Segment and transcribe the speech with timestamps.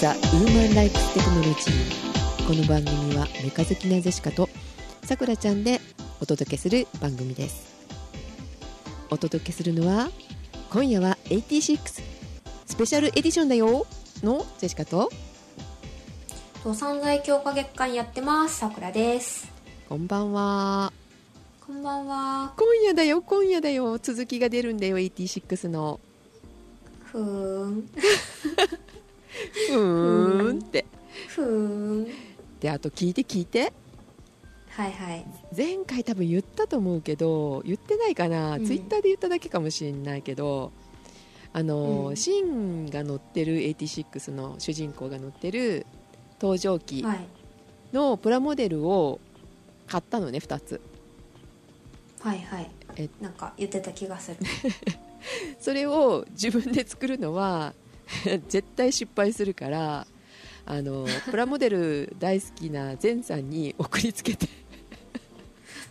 [0.00, 4.48] ザ・ウーマン・ライクス・テクノロジーこの番組はメカ好きなゼシカと
[5.02, 5.80] さくらちゃんで
[6.20, 7.74] お届けする番組です
[9.10, 10.08] お届けするのは
[10.70, 11.80] 今夜は86
[12.64, 13.88] スペシャルエディションだよ
[14.22, 15.10] のジェシカと
[16.62, 19.50] と散財強化月間やってますさくらです
[19.88, 20.92] こんばんは
[21.66, 25.98] こんばんは今夜だよ今夜だよ続きが出るんだよ86の
[27.06, 27.90] ふーん
[29.68, 30.58] ふーん。
[30.58, 30.86] って。
[31.28, 32.06] ふーん。
[32.60, 33.72] であと聞いて聞いて。
[34.70, 35.26] はいはい。
[35.56, 38.64] 前回多分言ったと思うけど言ってないかな、うん。
[38.64, 40.72] ツイッターで言っただけかもしれないけど
[41.52, 42.16] あの、うん。
[42.16, 45.84] シンが乗ってる86の主人公が乗ってる
[46.40, 47.26] 登場機はい。
[47.92, 49.18] のプラモデルを
[49.86, 50.80] 買ったのね2つ。
[52.20, 52.70] はいはい。
[52.96, 54.36] えなんか言ってた気がする。
[55.58, 57.74] それを自分で作るのは
[58.48, 60.06] 絶対失敗するから
[60.66, 64.46] あのプラモデル大好きなゼンさんに送りつけて。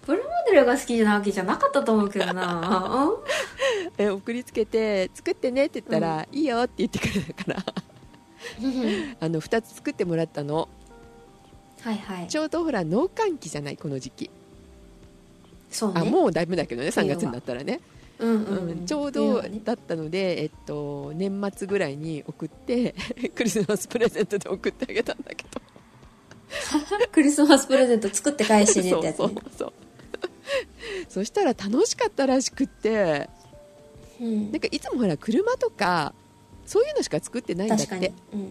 [0.06, 3.10] プラモデルが好きじゃなわけじゃなかったと思うけどな。
[3.98, 7.66] え送りつけて作ってねって言ったら、いいよって言ってくれたから。
[8.62, 9.18] うん。
[9.20, 10.70] あの2つ作ってもらったの。
[11.82, 12.28] はいはい。
[12.28, 13.78] ちょうどほら農閑期じゃない？
[13.78, 14.30] この時期、
[15.70, 16.02] そうね。
[16.02, 17.82] あもうだいぶだけどね3冬は月になったらね、
[18.20, 22.96] うんうん、ちょうどだったので、えっと、年末ぐらいに送って
[23.36, 25.62] クリスマスプレゼントで送ってあげたんだけど。
[27.12, 29.74] クリスマスプレゼント作って返してねそうってやつ、そうね、そう
[31.10, 33.30] そしたら楽しかったらしくって。
[34.20, 34.52] うん。
[34.52, 36.14] なんかいつもほら車とか
[36.66, 38.14] そういうのしか作ってないんだって。
[38.34, 38.48] うん、う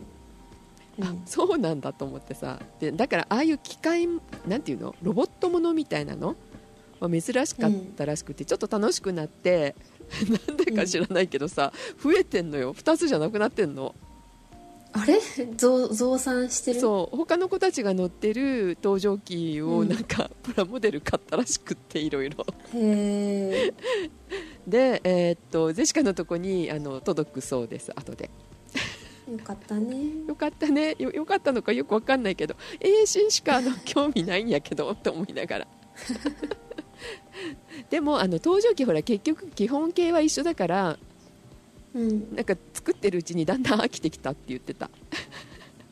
[1.03, 2.61] あん、そうなんだと思ってさ。
[2.81, 4.09] でだからああいう機械
[4.47, 4.95] なんていうの？
[5.03, 6.37] ロボットものみたいなの？
[7.01, 9.75] は珍しかったらしくて、ちょっと楽しくなって
[10.49, 12.75] なんでか知らないけどさ、増えてんのよ。
[12.75, 13.95] 2つじゃなくなってんの。
[14.93, 15.21] あれ？
[15.57, 16.81] 増増産してる？
[16.81, 17.17] そう。
[17.17, 19.89] 他の子たちが乗ってる登場機をうん。
[19.89, 22.47] なんかプラモデル買ったらしくっていろいろ。
[22.73, 23.75] へえ
[24.67, 28.31] で、えーっとゼシカのとこにあの届くそうです後で。
[29.31, 29.97] よかったね。
[30.27, 30.95] よかったね。
[30.99, 35.67] よよかったのかよくわかんないけど A 新しかあの興味ないんやけどと思いながら
[37.91, 40.99] でもあの登場機ほら結局基本形は一緒だから
[41.97, 42.37] うん。
[42.37, 44.91] なんか作ってるうちにだんだん飽きてきたって言ってた、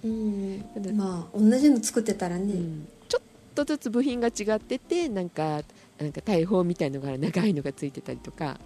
[0.04, 0.59] うん。
[0.82, 2.88] で まあ同じの作ってたらね、うん。
[3.09, 3.22] ちょっ
[3.54, 5.62] とずつ部品が違っててなんか
[5.98, 8.60] なんか大砲みたいのが長いのがついてたりとか。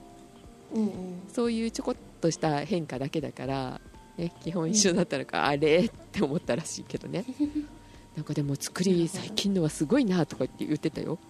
[0.75, 0.91] うんうん。
[1.33, 3.81] そういうちょこっとした変化だけだから、
[4.19, 5.85] ね、基本一緒だったのか、あれ？
[5.87, 7.25] って思ったらしいけどね。
[8.17, 11.21] なんかでも作り最近のはすごいなとか言って言ってたよ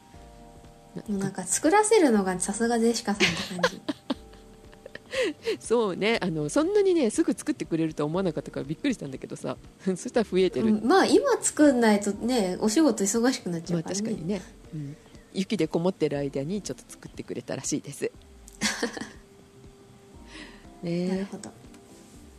[1.09, 3.81] もうなんか作らせるのがさすがジェシカさんって感じ。
[5.61, 6.19] そうね。
[6.21, 9.57] あのそんなにねすぐ作ってくれるとは思わなかったからびっくりしたんだけどさ。
[9.85, 14.03] そしたら増えてる、うんまあ今作んないとねお仕事忙しくなっちゃまあうから、ね。
[14.03, 14.43] 確かにね、
[14.75, 14.97] うん、
[15.33, 18.11] 雪でこもってる間にちょっと作ってくれたらしいです。
[20.83, 21.51] なるねほど。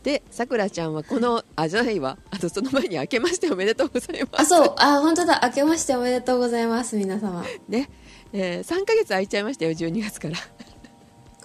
[0.02, 2.16] でさくらちゃんはこのあじゃないわ。
[2.30, 4.42] あとその前に明けましておめでとうございます。
[4.42, 4.74] あそう。
[4.78, 5.40] あ本当だ。
[5.44, 7.44] 明けましておめでとうございます皆様。
[7.68, 7.90] ね、
[8.32, 10.36] えー、3ヶ月空いちゃいましたよ12月から。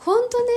[0.01, 0.51] 本当ね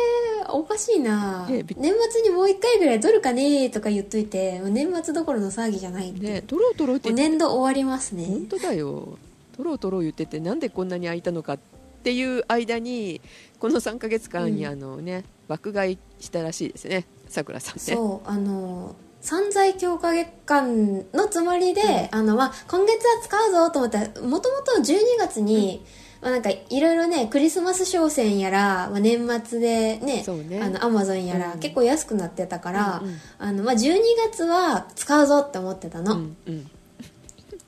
[0.51, 1.47] おかしいな。
[1.49, 6.19] 年末にもう1回ぐらい取るかねとか言っといて年末どころの騒ぎじゃないって。
[6.19, 8.27] いうね取ろう取ろうって年度終わりますね。
[8.27, 9.19] 本当だよ。
[9.57, 11.59] 取ろう取ろう言っててなんでこんなに空いたのかっ
[12.03, 13.23] ていう間に
[13.59, 14.73] この3ヶ月間にうん。
[14.73, 17.81] あのね、爆買いしたらしいですねさくらさんね。
[17.81, 25.85] そうあの散財強化月間のつもりで、あのまあ、今月は使うぞと思ったらもともと12月に、
[26.21, 30.61] まあ、なんかいろいろねクリスマス商戦やら、まあ、年末でねね。
[30.63, 31.61] あのアマゾンやら、うん。
[31.61, 33.21] 結構安くなってたから、うんうん。
[33.39, 33.99] あのまあ、12
[34.31, 36.71] 月は使うぞって思ってたの、うんうん。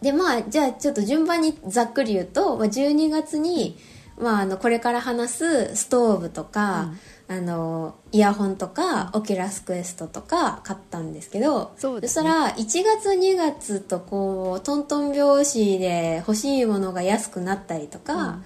[0.03, 3.79] でまあじゃあちょっと順番にざっくり言うと、まあ、12月に、
[4.19, 6.93] まあ、あのこれから話すストーブとか、
[7.31, 12.29] あのイヤホンとか Oculus Quest とか買ったんですけどそうですね。
[12.29, 18.41] したら1月2月とこうトントン拍子で欲しいものが安くなったりとか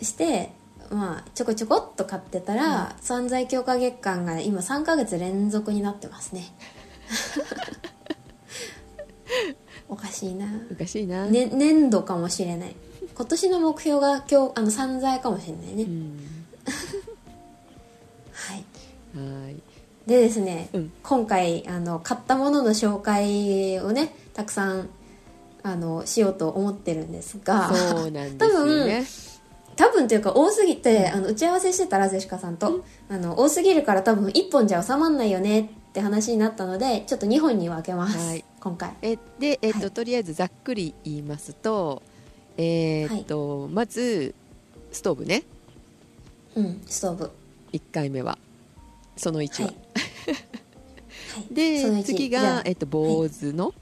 [0.00, 0.52] して、
[0.90, 6.54] まあちょこちょこっと買ってたら、散財強化月間が今3ヶ月連続になってますね。
[9.90, 10.46] おかしいな。
[10.72, 12.74] おかしいな、ね、年度かもしれない。
[13.14, 16.19] 今年の目標が今日あの散財かもしれないね、うん
[20.10, 20.92] でですね、うん。
[21.04, 24.88] 今回あの買ったものの紹介をねたくさん
[25.62, 29.04] あのしようと思ってるんですがそうなんですよね。
[29.76, 38.44] 多分というか多すぎてあの打ち合わせしてたらゼシカさんと、あの多すぎるから多分1本じゃ収まんないよねって話になったのでちょっと2本に分けます、はい。
[38.58, 38.92] 今回。
[39.02, 39.90] えで、えっとはい。
[39.92, 42.02] とりあえずざっくり言いますと,、
[42.56, 44.34] えーっとまず
[44.90, 45.44] ストーブね。
[46.56, 47.30] うんストーブ。
[47.72, 48.36] 1回目は。
[49.16, 49.79] その1は、はい、はい
[51.50, 53.74] で次がえっと、坊主の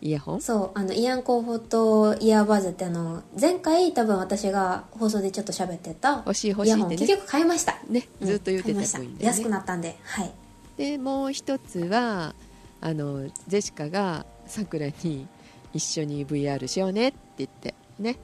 [0.00, 7.08] イヤホン、そうあのイアンコンフォートイヤーバズってあの前回多分私が放送でちょっと喋ってた欲しい欲イヤホンしいってね。
[7.08, 7.78] 結局買いました。
[7.88, 8.80] ねずっと言ってた
[9.20, 10.32] 安くなったんではい。
[10.76, 12.34] でもう一つは
[12.80, 15.26] あのジェシカがさくらに
[15.74, 18.16] 一緒に VR しようねって言ってね。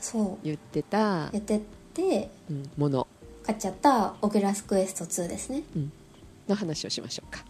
[0.00, 0.44] そう。
[0.44, 1.60] 言ってたや、ってっ
[1.94, 3.06] てうん、もの。
[3.44, 5.62] 買っちゃった Oculus Quest 2ですね。
[6.48, 7.44] の話をしましょうか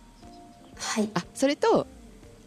[0.79, 1.11] はい。
[1.15, 1.87] あそれと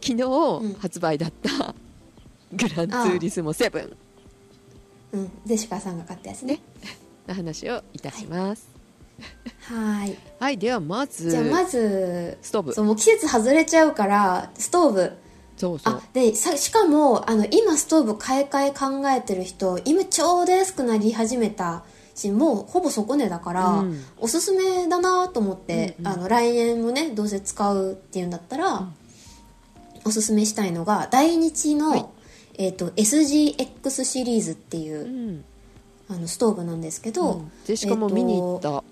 [0.01, 0.73] 昨日ん。
[0.79, 1.75] 発売だった、
[2.53, 3.95] グランツーリスモ7
[5.11, 5.31] うん。
[5.45, 6.61] ジェシカさんが買ったやつねね。
[7.27, 8.67] の話をいたします。
[9.61, 10.17] はい。
[10.39, 12.73] はい、ではまずじゃあまずストーブ。
[12.73, 15.13] そうもう季節外れちゃうからストーブ。
[15.57, 15.93] そうそう。
[15.95, 21.83] あでさしかもあの今ストーブ買い替え考えてる人今ちょうど安くなり始めた
[22.19, 24.03] しもうほぼ底値だから、うん。
[24.17, 26.13] おすすめだなと思って、うんうん。
[26.13, 28.87] あの来年もねどうせ使うっていうんだったら、
[30.05, 32.05] おすすめしたいのが大日の、はい。
[32.55, 35.45] えー、と SGX シリーズっていうう、ん。
[36.09, 37.51] あのストーブなんですけど、うん。
[37.65, 38.83] ジェシカも見に行った、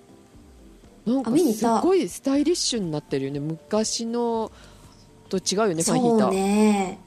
[1.11, 1.81] なんかあ見に行った？
[1.81, 3.39] すごいスタイリッシュになってるよね。
[3.39, 4.51] 昔の
[5.29, 6.99] と違うよねファンヒータそうーね。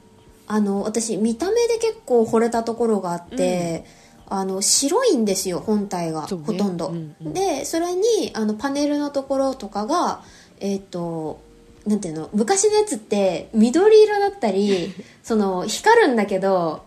[0.47, 3.85] あの私見た目で結構惚れたところがあって、
[4.31, 6.27] あの白いんですよ本体が、ね。
[6.29, 7.33] ほとんど、うんうん。
[7.35, 10.23] でそれにあのパネルのところとかが
[10.61, 11.41] えっ、と
[11.87, 16.83] なんていうの昔のやつって緑色だったり その光るんだけど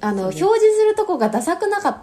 [0.00, 0.22] あの、ね。
[0.22, 1.96] 表示するとこがダサくなかっ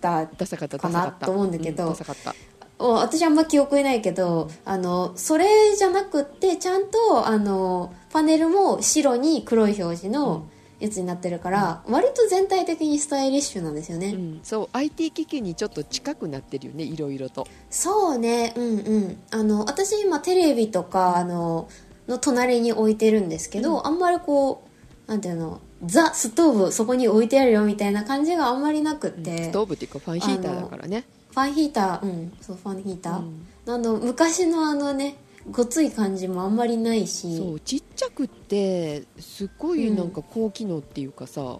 [0.00, 2.34] たダサかったかなと思うんだけどダサかった。
[2.78, 10.46] お私あんま記憶にないけどあのそれじゃなくってちゃんとあのパネルも白に黒い表示の
[10.84, 17.46] やつになってるから、割と全体的にスタイリッシュなんですよね、うん、そう IT 機器にちょっと近くなってるよねいろいろと。
[17.70, 18.52] そうね。
[18.56, 19.22] うんうん。
[19.30, 21.68] あの私今テレビとかあの
[22.06, 24.64] の隣に置いてるんですけど、あんまりこ
[25.06, 31.04] うなんていうのザ・ストーブそこに置いてあるよみたいな感じがあんまりなくって、ストーブっていうかファンヒーターだからね。
[31.30, 32.32] ファンヒーターうん。
[32.40, 33.46] そうファンヒーター、うん。
[33.66, 35.16] あの昔のあのね
[35.50, 37.36] ごつい感じもあんまりないし。
[37.36, 41.58] そうちっちゃくってすごいなんか高機能っていうかさ、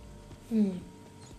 [0.52, 0.81] うん、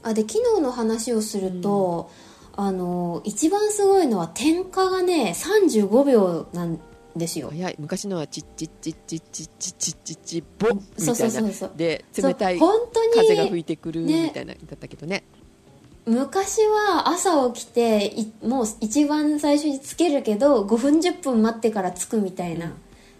[0.04, 2.10] あで機能の話をすると、
[2.56, 6.80] あの一番すごいのは点火がね35秒なん
[7.16, 7.50] ですよ。
[7.50, 7.76] 早い。
[7.80, 15.24] 昔のはチッチッチッチッチッチッチッチッチッボみそうたいなそうそうそうで冷たい風が吹いてくるねみたいなだったけどね
[16.06, 22.74] 昔は朝起きていもう一番最初につけるけど5分10分待ってからつくみたいな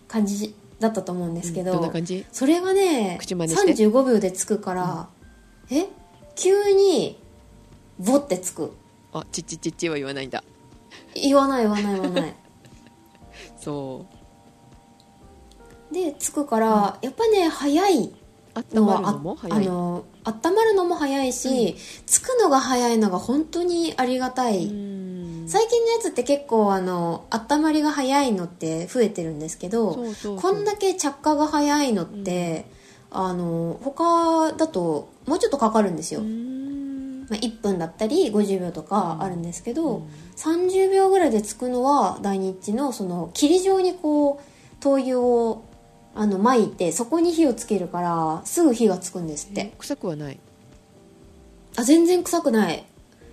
[0.08, 2.26] 感じだったと思うんですけど、うんどんな感じ？
[2.32, 5.10] それがね口真似して？35秒でつくから、
[5.72, 5.88] え？
[6.36, 7.20] 急に
[7.98, 8.74] ボってつく。
[9.14, 10.44] あチッチッチッチは言わないんだ。
[11.16, 12.36] 言わない言わない言わない。
[13.60, 14.06] そ
[15.92, 17.96] でつくから、やっぱね早い。
[18.04, 18.15] う
[18.56, 19.36] 温まるのも？
[19.36, 19.68] 早い。
[19.68, 21.76] あの温まるのも早いし、
[22.06, 25.46] つくのが早いのが本当にありがたい、うん。
[25.48, 30.04] 最近のやつって結構あの温まりが早いのって増えてるんですけど
[30.42, 32.66] こんだけ着火が早いのって、
[33.12, 37.28] あの他だともうちょっとかかるんですよ、うん。
[37.30, 40.08] まあ、1分だったり50秒とかあるんですけど、うん。
[40.36, 44.44] 30秒ぐらいでつくのは大日のその霧状にこう
[44.80, 45.65] 灯油を
[46.16, 49.74] あの巻いてそこに火をつけるからすぐ火がつくんですって。
[49.78, 50.40] 臭くはない。
[51.76, 52.86] あ全然臭くない。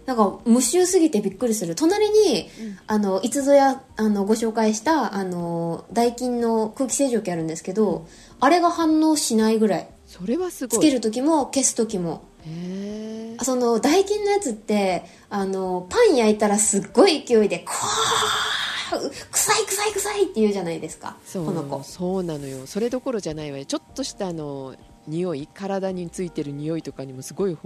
[0.05, 1.77] なんか無臭すぎてびっくりする。
[1.77, 2.51] 隣に、
[2.89, 8.09] あのいつぞやあのご紹介したあのダイキンの空気清浄機あるんですけど、
[8.41, 9.89] あれが反応しないぐらい。
[10.09, 10.81] それはすごい。
[10.81, 12.25] つける時も消す時も。
[12.45, 18.52] へえそのダイキンのやつってあのパン焼いたらすっごい勢いで「こわー
[18.99, 21.17] 臭い臭い臭い」って言うじゃないですか。
[21.33, 21.83] この子。
[21.83, 22.67] そうなのよ。
[22.67, 23.65] それどころじゃないわよ。
[23.65, 24.75] ちょっとしたあの
[25.07, 27.57] 匂い体についてる匂いとかにもすごい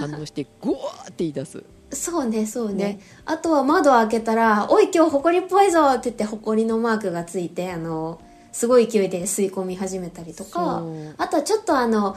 [0.00, 1.62] 反応して ゴワーって言い出す。
[1.92, 2.74] そうねそうね。
[2.74, 3.00] ね。
[3.24, 8.20] あとは窓開けたら「おい今日ホコリっぽいぞ」って言ってホコリのマークがついてあの
[8.52, 10.82] すごい勢いで吸い込み始めたりとか
[11.16, 12.16] あとはちょっとあの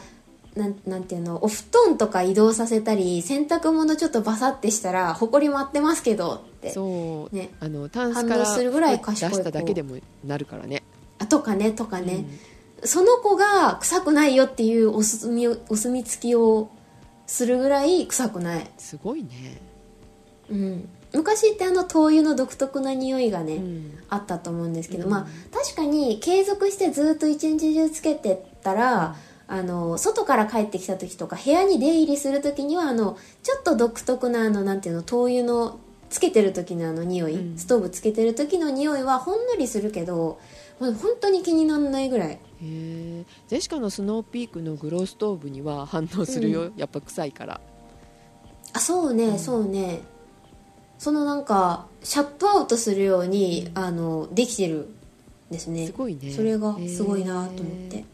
[0.55, 1.43] なんなんていうの？
[1.43, 6.71] お布団とか移動させたり洗濯物ちょっとバサってしたら「ホコリ舞ってますけど」って。
[6.71, 7.49] そう、ね。
[7.59, 9.35] あのタンスから反応するぐらい出賢い子。
[9.35, 10.83] しただけでもなるからね。
[11.19, 12.25] あとかねとかね、
[12.83, 16.69] その子が臭くないよっていうお墨をお墨付きを
[17.27, 18.69] するぐらい臭くない。
[18.77, 19.61] すごいね。
[20.49, 20.89] うん。
[21.13, 23.99] 昔ってあの灯油の独特な匂いがね、うん。
[24.09, 25.09] あったと思うんですけど、うん。
[25.09, 29.15] まあ確かに継続してずっと一日中つけてたら、
[29.47, 37.57] あの外から帰ってきた時とか部屋に出入りする時にはあのちょっと独特なあのなんていうの灯油のつけてる時のあの匂い、うん。
[37.57, 40.39] ストーブつけてる時の匂いはほんのりするけど、
[40.79, 42.29] まあ、本当に気にならないぐらい。
[42.31, 47.61] へえジェシカのスノーピークのグローストーブには反応するよ、やっぱ臭いから。
[48.73, 49.39] あそうね、うん。
[49.39, 50.01] そうね。
[50.97, 54.87] そのなんかシャットアウトするように、あのできてる
[55.49, 55.87] んですね。
[55.87, 56.31] すごいね。
[56.31, 58.05] それがすごいなと思って、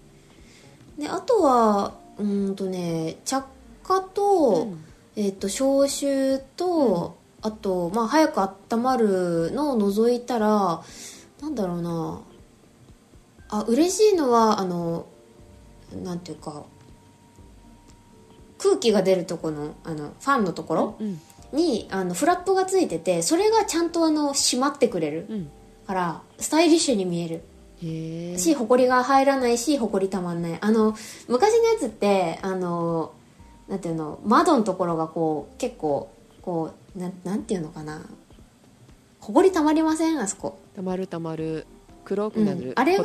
[1.01, 3.43] であとはうーんとね着
[3.83, 4.83] 火と,、うん。
[5.15, 10.83] えっと消臭と、あと、まあ、早く温まるのを除いたら
[11.41, 12.21] なんだろうな。
[13.49, 15.07] あ嬉しいのはあの
[15.91, 16.63] なんていうか
[18.59, 21.19] 空気が出るとこのあのファンのところうん。
[21.51, 25.51] にあのフラップがついててそれがちゃんとあの閉まってくれるうん。
[25.87, 27.43] からスタイリッシュに見える
[27.81, 30.57] し、ほこりが入らないし、ほこりたまんない。
[30.61, 30.95] あの、
[31.27, 33.11] 昔のやつって、あの、
[33.67, 36.09] なんていうの、窓のところがこう、結構、
[36.41, 38.01] こう、なん、なんていうのかな。
[39.19, 40.19] ほこりたまりません？
[40.19, 40.57] あそこ。
[40.75, 41.65] たまるたまる
[42.05, 43.03] 黒くなる、うんあれが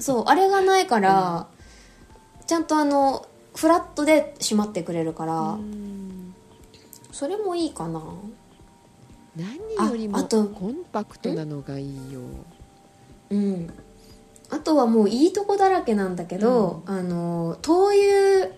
[0.00, 1.48] そう、あれがないから、
[2.46, 6.34] ちゃんとあの、フラットで閉まってくれるから、うん
[7.12, 8.02] それもいいかな。
[9.36, 12.20] 何よりもああとコンパクトなのがいいよ
[13.30, 13.70] うん。
[14.52, 18.50] あとはもういいとこだらけなんだけど、あの、灯油っ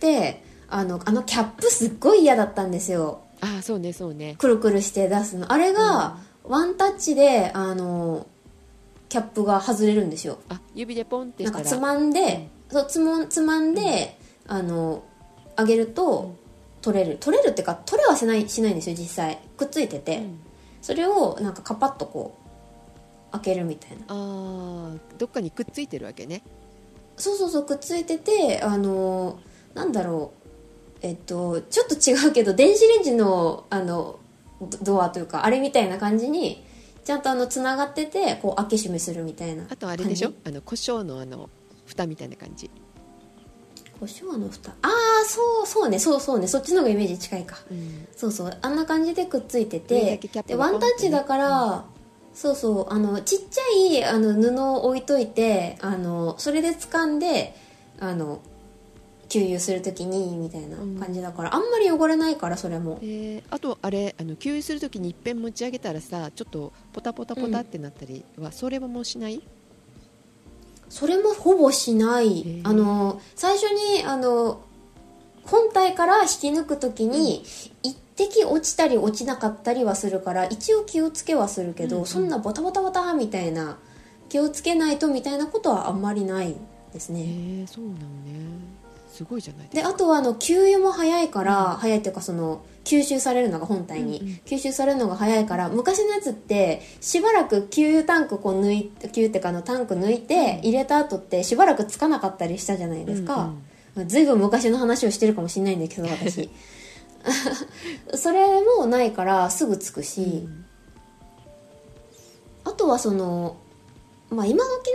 [0.00, 3.20] て、あの、あのキャップすっごい嫌だったんですよ。
[3.40, 4.34] ああそうねそうね。
[4.36, 5.52] くるくるして出すの。
[5.52, 8.26] あれがワンタッチであの
[9.08, 10.40] キャップが外れるんですよ。
[10.48, 14.18] あ指でポンってなんからつまんで、そうつもつまんで、
[14.48, 15.04] あの
[15.56, 16.34] 上げると
[16.82, 17.16] 取れる。
[17.20, 19.38] 取れるっていうか取れはしないしないんですよ実際。
[19.56, 20.40] くっついてて、うん。
[20.82, 22.47] それをなんかカパッとこう
[23.32, 24.04] 開けるみたいな。
[24.08, 26.42] あーどっかにくっついてるわけね。
[27.16, 29.38] そうそうそうくっついててあの
[29.74, 30.38] なんだろう。
[31.00, 34.18] えっとちょっと違うけど電子レンジのあの
[34.60, 36.64] ドドアというかあれみたいな感じに
[37.04, 40.30] ちゃんとあのつながっててこう開け閉めするみたいなあとあれでしょ？
[40.30, 41.48] 感あの胡椒のあの
[41.86, 42.70] 蓋みたいな感じ、じ
[43.98, 44.70] 胡椒の蓋。
[44.70, 46.46] ああそうそうねそうそうね。
[46.46, 47.56] そっちの方がイメージ近いか。
[47.70, 48.58] うん、そうそう。
[48.60, 50.20] あんな感じでくっついてて。
[50.56, 51.84] ワンタッチだから、
[52.34, 52.92] そうそう。
[52.92, 57.54] あのちっちゃいあの布を置いといてあのそれで掴んで
[57.98, 58.40] あの
[59.28, 62.98] 給油するときにみたいな感じだから、あんまり汚れないからそれも。
[63.02, 69.42] えーあとあれあの給油するときにいっぺん持ち上げたらさちょっとポタポタポタってなったりは、それはもうしない？
[70.88, 72.68] それもほぼしなへいー。
[72.68, 74.62] あの最初にあの
[75.44, 77.44] 本体から引き抜くときに、
[77.82, 82.08] 一滴落ちたり落ちなかったりはするから一応気をつけはするけど、うんうん。
[82.08, 83.78] そんなボタボタボタみたいな
[84.28, 86.56] 気をつけないとみたいなことはあんまりない
[86.92, 88.78] ですえね、ー、そうなのね。
[89.08, 89.88] すごいじゃないでか。
[89.88, 94.40] ですあとはあの給油も早いから、早いっていうかその吸収されるのが本体に、うんうん。
[94.46, 103.52] 吸収されるのが早いから昔のやつってしばらく給油タンクこう抜いて給油ってかあのタンク抜いて入れた後ってしばらくつかなかったりしたじゃないですか、
[104.06, 104.40] ずいぶん。
[104.40, 106.50] 昔の話をしてるかもしれないんだけど私
[108.14, 110.64] それもないからすぐつくし、うん。
[112.64, 113.56] あとはその
[114.30, 114.92] まあ今時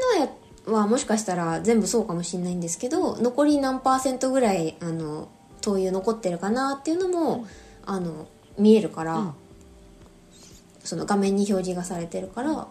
[0.66, 5.28] のやはもしかしたら全部そうかもしれないんですけど残り何パーセントぐらいあの
[5.62, 7.48] 灯油残ってるかなっていうのも、
[7.86, 9.34] あの見えるから、うん。
[10.84, 12.68] その画面に表示がされてるから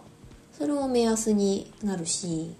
[0.57, 2.55] それも目安になるし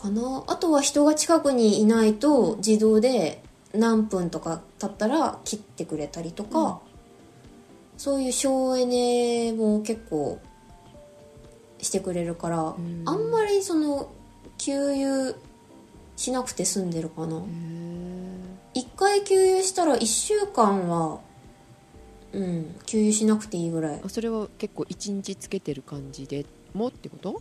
[0.00, 0.44] かな。
[0.46, 3.42] あとは人が近くにいないと自動で
[3.74, 6.74] 何分とか経ったら切ってくれたりとか、うん。
[7.98, 10.38] そういう省エネも結構
[11.78, 13.02] してくれるから、ん。
[13.06, 14.10] あんまりその
[14.58, 15.34] 給油
[16.16, 17.42] しなくて済んでるかな、へー。
[18.74, 21.20] 一回給油したら1週間は
[22.32, 24.00] うん給油しなくていいぐらい。
[24.04, 27.40] あそれは結構一日つけてる感じでもってこと？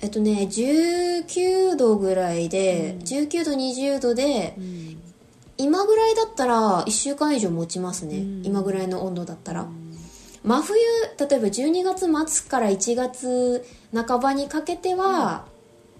[0.00, 3.02] えっとね19度ぐらいで、うん。
[3.02, 5.02] 19度20度でうん
[5.58, 8.42] 今ぐらいだったら1週間以上持ちますね、うん。
[8.46, 9.66] 今ぐらいの温度だったら、
[10.44, 15.46] 真冬例えば12月末から1月半ばにかけては、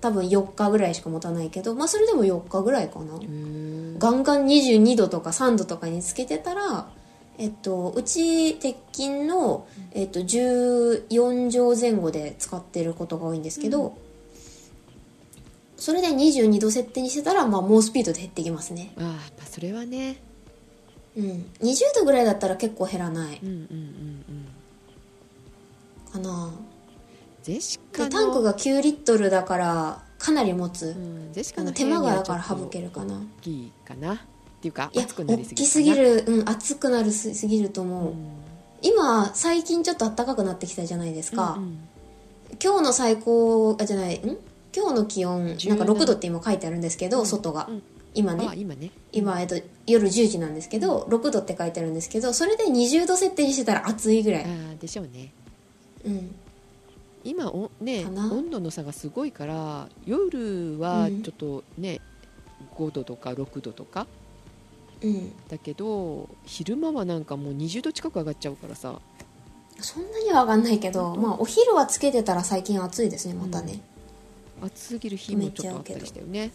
[0.01, 3.19] 多分4日ぐらいしか持たないけどまあそれでも4日ぐらいかな、
[3.99, 6.89] ガンガン22度とか3度とかにつけてたら
[7.37, 13.97] えっとうち鉄筋の、えっと、14畳前後で使ってることが多いんですけど、
[15.79, 18.93] それで22度設定にしてたら、まあ、猛スピードで減ってきますね。
[18.99, 20.21] ああそれはね。
[21.17, 21.51] うん。
[21.61, 23.39] 20度ぐらいだったら結構減らない。
[23.43, 24.25] うんうんうん
[26.17, 26.23] うん。
[26.23, 26.51] かな。
[27.45, 33.15] ジェシでカのタンクが9リットルだからかなり持つ、うん、ジェシカのあの手間がだから省けるかな。
[33.15, 34.15] 大きいかな。
[34.15, 34.19] っ
[34.61, 36.25] ていうかいや熱くなりすぎ大きすぎる。
[36.27, 38.17] うん熱くなるすすぎると思う、うん。
[38.83, 41.59] 今最近ちょっと暖かくなってきたじゃないですか、
[42.63, 44.37] 今日の最高あじゃないん？
[44.75, 47.83] 今日の気温17なんか6度って今書いてあるんですけど、外が、うん。
[48.15, 48.47] 今ね。
[48.49, 48.91] あ今ね。
[49.13, 49.57] 今、えっと、
[49.87, 55.33] 夜10時なんですけど6度って書いてあるんですけどそれで20度設定にしてたら暑いぐらい、あーでしょうね。
[56.05, 56.35] うん、
[57.23, 61.23] 今おね温度の差がすごいから夜はうん。
[61.23, 62.01] ちょっとね、
[62.77, 64.07] 5度とか6度とか
[65.03, 65.33] うん。
[65.49, 68.99] だけど昼間はなんかもう20度近く上がっちゃうからさ。
[69.81, 73.81] そんなには上がんないけど、まあお昼はつけてたら最近暑いですねまたね
[74.63, 76.51] 暑すぎる日もちょっとあったりしたよね、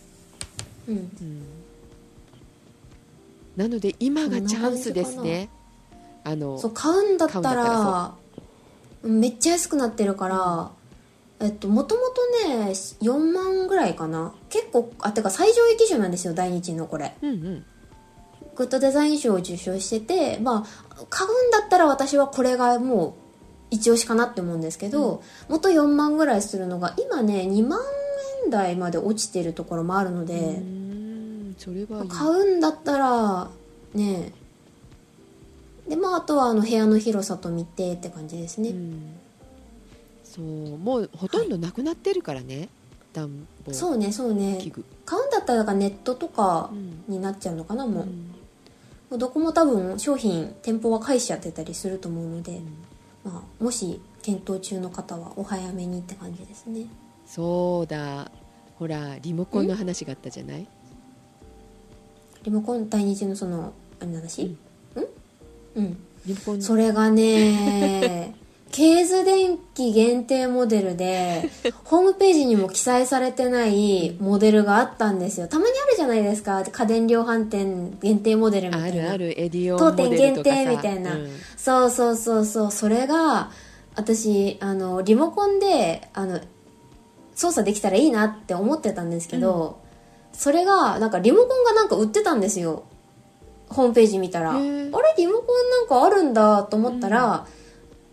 [0.87, 0.95] うん。
[0.95, 1.45] うん、
[3.55, 5.49] なので今がチャンスですね。
[6.23, 8.15] あのそう買うんだった買うんだったら
[9.03, 10.71] めっちゃ安くなってるから、
[11.45, 14.33] えっともともとね4万ぐらいかな。
[14.49, 17.13] 結構あてか最上位基準なんですよ大日のこれ。
[17.21, 17.65] うんうん。
[18.55, 23.22] グッドデザイン賞を受賞しててまあ買うんだったら私はこれがもう
[23.73, 27.79] 一押しかなって思うんですけど、元4万ぐらいするのが今ね2万
[28.45, 30.61] 円台まで落ちてるところもあるので、
[32.09, 33.49] 買うんだったら
[33.95, 34.31] ね
[35.87, 39.15] でまああとはあの部屋の広さと見てって感じですね、うん。
[40.23, 42.69] そうもうほとんどなくなってるからね、
[43.13, 44.59] 暖房そうねそうね。
[45.05, 47.03] 買うんだったらだからネットとかうん。
[47.07, 48.07] になっちゃうのかなもう,、うん。
[48.07, 52.61] もうどこも多分商品店舗は返しちゃってたりすると思うので、
[53.23, 56.87] まあ、もし検討中の方はお早めにって感じですね。
[57.25, 58.31] そうだ。
[58.75, 60.67] ほらリモコンの話があったじゃない？
[62.43, 64.57] リモコン大日のそのあれの話？
[64.95, 65.07] うん。
[65.75, 65.97] うん。
[66.25, 68.35] リモコンそれがね
[68.73, 71.47] ケーズ電機限定モデルで
[71.85, 75.47] ホームページにも記載されてないモデルがあったんですよ。
[75.47, 76.63] たまにあるじゃないですか。
[76.63, 78.87] 家電量販店限定モデルみたいな。
[78.87, 79.39] あるある。
[79.39, 81.29] エディオン当店限定みたいな、うん。
[81.55, 82.71] そうそうそうそう。
[82.71, 83.51] それが
[83.95, 86.39] 私あのリモコンであの
[87.35, 89.77] 操作できたらいいなって思ってたんですけど、
[90.33, 92.85] それがなんかリモコンがなんか売ってたんですよ。
[93.69, 94.49] ホームページ見たら。
[94.49, 94.59] あれ
[95.15, 97.45] リモコンなんかあるんだと思ったら、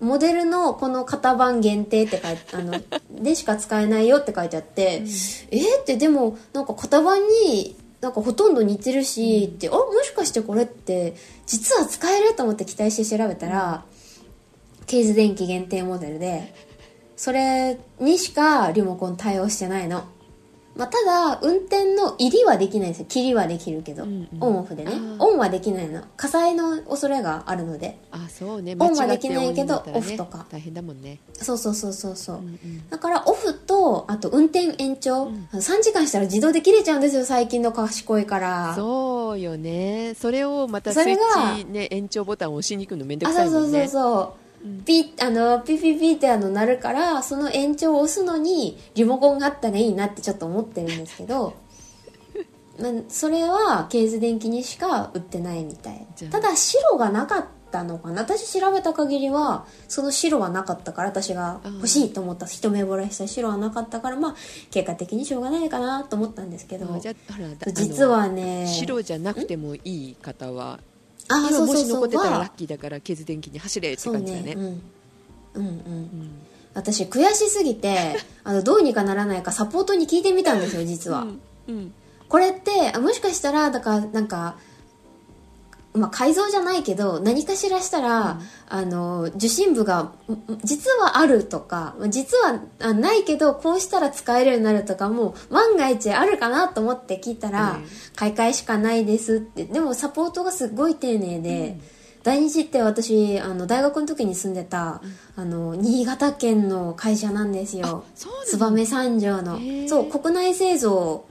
[0.00, 2.80] モデルのこの型番限定って書いてあの
[3.22, 5.02] でしか使えないよって書いてあって、
[5.50, 11.14] えーってでもなんか型番になんかほとんど似てるし、ってあもしかしてこれって
[11.46, 13.84] 実は使えると思って期待して調べたら、
[14.86, 16.54] ケーズ電機限定モデルで
[17.16, 20.04] それにしかリモコン対応してないの、
[20.80, 23.06] まあ、ただ運転の入りはできないんですよ。
[23.06, 24.38] 切りはできるけど、うんうん。
[24.40, 24.92] オンオフでね。
[25.18, 26.02] オンはできないの。
[26.16, 27.98] 火災の恐れがあるので。
[28.10, 28.74] あそうね。
[28.78, 29.92] オンはできないけどね。
[29.94, 30.46] オフとか。
[30.50, 31.18] 大変だもんね。
[31.34, 32.88] そうそうそうそうそう、うんうん。
[32.88, 35.48] だからオフとあと運転延長、ん。
[35.52, 38.74] あの3時間したら自動で切れちゃうんですよ最近の賢いから。
[38.74, 40.14] そうよね。
[40.14, 41.16] それをまたスイッ
[41.58, 44.39] チ、ね、延長ボタンを押しに行くのめんどくあそうんそうそうさいもねそう、うん
[44.84, 51.54] ピッあのピピピってあの鳴るからその延長を押すのにリモコンがあったらいいなってちょっと思ってるんですけど
[52.78, 56.06] まあそれはケーズ電気にしか売ってないみたい。
[56.30, 58.22] ただ白がなかったのかな？
[58.22, 64.36] 私調べた限りはその白はなかったから私が欲しいと思った一目惚れした白はなかったからまあ
[64.70, 66.86] 結果的にしょうがないかなと思ったんですけど。
[67.72, 70.89] 実はね白じゃなくてもいい方はあ
[71.30, 74.52] 今もし残ってたらラはッキーだからケーズ電気に走れって感じだねね。
[74.54, 74.76] うんうん
[75.54, 75.64] うん。
[75.64, 76.30] うん。
[76.74, 81.94] 私悔しすぎて あのどうにかならないかサポートに聞いてみたんですよ実は、うんうん。
[82.28, 84.56] これってあもしかしたらだからなんか
[85.92, 90.14] まあ、改造じゃないけど何かしらしたら、あの受信部がん
[90.62, 97.86] 実はあるとか実はあないけどこうしたら使えるようになるとかも万が一あるかなと思って聞いたら、うん。
[98.14, 99.64] 買い替えしかないですって。
[99.64, 101.80] でもサポートがすごい丁寧で、
[102.22, 105.00] 大日って私あの大学の時に住んでた、
[105.36, 108.04] あの新潟県の会社なんですよ。
[108.52, 109.58] 燕三条の。
[109.88, 111.24] そう国内製造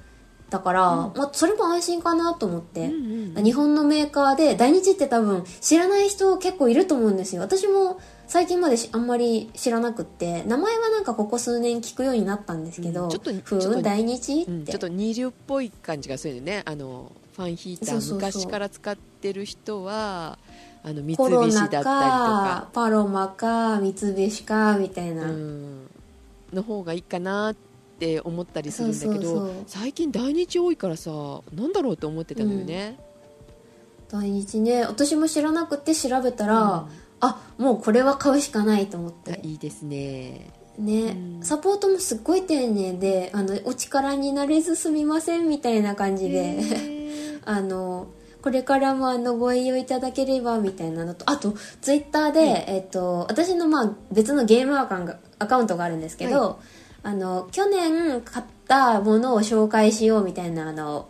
[0.50, 7.42] だから、まあ、それも安心かなと思って、うんうん日本のメーカーで大日って多分知らない人結構いると思うんですよ。
[7.42, 10.44] 私も最近までしあんまり知らなくって。
[10.44, 13.10] 名前はなんかここ数年聞くようになったんですけど、うん。
[13.10, 16.64] ちょっとふちょっとーん大日って、うんちょっと二流っぽい感じがするよね。
[16.66, 20.38] あのファンヒーター昔から使ってる人は
[20.84, 21.84] あの三菱だったりとか。
[21.84, 25.90] かパロマか三菱かみたいな、うん。
[26.52, 27.69] の方がいいかなって
[28.24, 31.12] 思ったりするんだけど最近大日多いからさ
[31.54, 32.98] なんだろうと思ってたのよね、
[34.10, 34.82] 大日ね。
[34.82, 36.88] 私も知らなくて調べたら、うん。
[37.22, 40.52] あもうこれは買うしかないと思っあていいですね。
[40.78, 41.02] ね、
[41.38, 41.44] うん。
[41.44, 47.42] サポートもすっごい丁寧であのお力になれずすみませんみたいな感じへでー。
[47.46, 48.08] あの
[48.42, 56.58] これからもあのご利用いただければみたいなのとあとツイッターで、えっと、私のまあ別のゲームアカウントがアカウントがあるんですけど、は
[57.04, 61.08] あの去年買ったものを紹介しようみたいなあの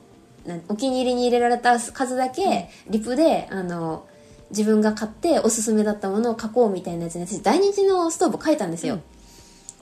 [0.68, 4.08] お気に入りに入れられた数だけリプであの
[4.52, 9.02] 自分が買っておすすめだったものを書こうみたいなやつに私大日のストーブ書いたんですよ、うん。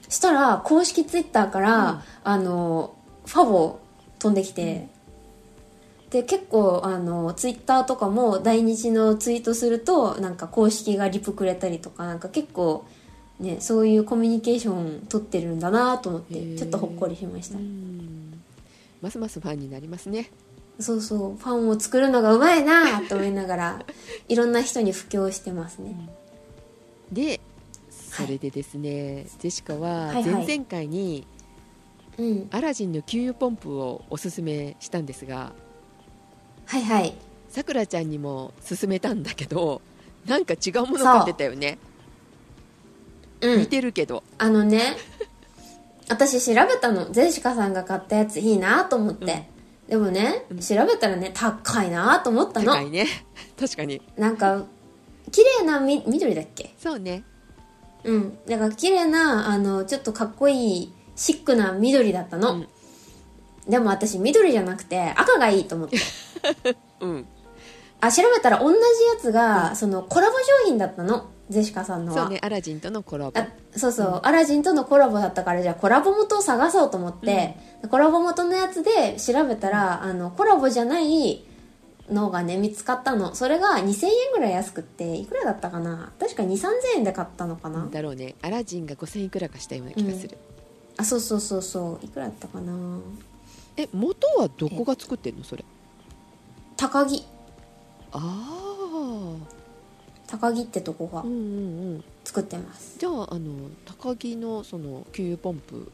[0.08, 2.00] したら公式ツイッターから、うん。
[2.24, 2.94] あの
[3.24, 3.78] ファボ
[4.18, 4.88] 飛んできて、
[6.10, 12.86] で結構あのツイッターとかも大日のツイートするとなんか公式がリプくれたりとかなんか結構
[13.40, 18.40] ねそういうコミュニケーション取ってるんだなと思ってちょっとほっこりしました、うん。
[19.00, 20.30] ますますファンになりますね。
[20.80, 23.82] そうそうファンを作るのがうまいなと思いながら
[24.28, 26.08] いろんな人に布教してますね、
[27.10, 27.40] で
[27.90, 30.46] それでですね、ジェシカははいはい。
[30.46, 31.26] 前々回に
[32.16, 32.48] うん。
[32.50, 35.52] アラジンの給油ポンプをおすすめしたんですが
[36.66, 37.14] はいはい。
[37.48, 39.80] さくらちゃんにも勧めたんだけど
[40.26, 41.78] なんか違うもの買ってたよね。
[41.82, 41.87] 似
[43.40, 43.66] うん。
[43.66, 44.22] てるけど。
[44.38, 44.96] あのね
[46.08, 47.10] 私調べたの。
[47.10, 49.48] ゼシカさんが買ったやついいなと思って、
[49.88, 50.58] でもね、うん。
[50.60, 52.72] 調べたらね高いなと思ったの。
[52.72, 53.06] 高いね。
[53.58, 54.00] 確かに。
[54.16, 54.64] なんか
[55.30, 56.74] 綺麗なみ緑だっけ？
[56.78, 57.24] そうね。
[58.04, 58.38] うん。
[58.46, 62.68] だから綺麗なあのちょっとかっこいいシックな緑だったの、うん。
[63.68, 65.98] でも私緑じゃなくて赤がいいと思って
[67.00, 67.26] うん。
[68.00, 68.82] あ調べたら同じや
[69.20, 72.22] つが、そのコラボ商品だったのゼシカさんのは。
[72.22, 73.40] そうねアラジンとのコラボ。
[73.40, 77.56] あそうそう、アラジンとのコラボだったからじゃあコラボ元を探そうと思って、
[77.90, 81.44] コラボ元のやつで調べたらあのコラボじゃない
[82.10, 83.34] のがね見つかったの。
[83.34, 86.12] それが2000円ぐらい安くっていくらだったかな？
[86.18, 88.34] 確か2 3 0 0円で買ったのかな、だろうね。
[88.42, 90.36] アラジンが5000いくらかしたような気がする、
[90.96, 92.04] あそうそうそうそう。
[92.04, 92.72] いくらだったかな？
[93.76, 95.44] え元はどこが作ってんの？
[95.44, 95.64] それ。
[96.76, 97.24] 高木。
[98.12, 99.57] ああ
[100.28, 101.40] 高木ってとこがうんうんう
[101.96, 102.04] ん。
[102.24, 102.96] 作ってます。
[102.98, 105.90] じゃああの高木のその給油ポンプ。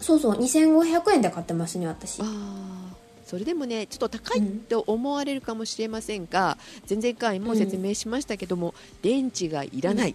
[0.00, 2.20] そうそう2500円で買ってますね私。
[2.20, 10.14] ああそれでもねちょっと高いと思われるかもしれませんが、前々回も説明しましたけども、電池がいらない、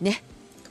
[0.00, 0.22] ね。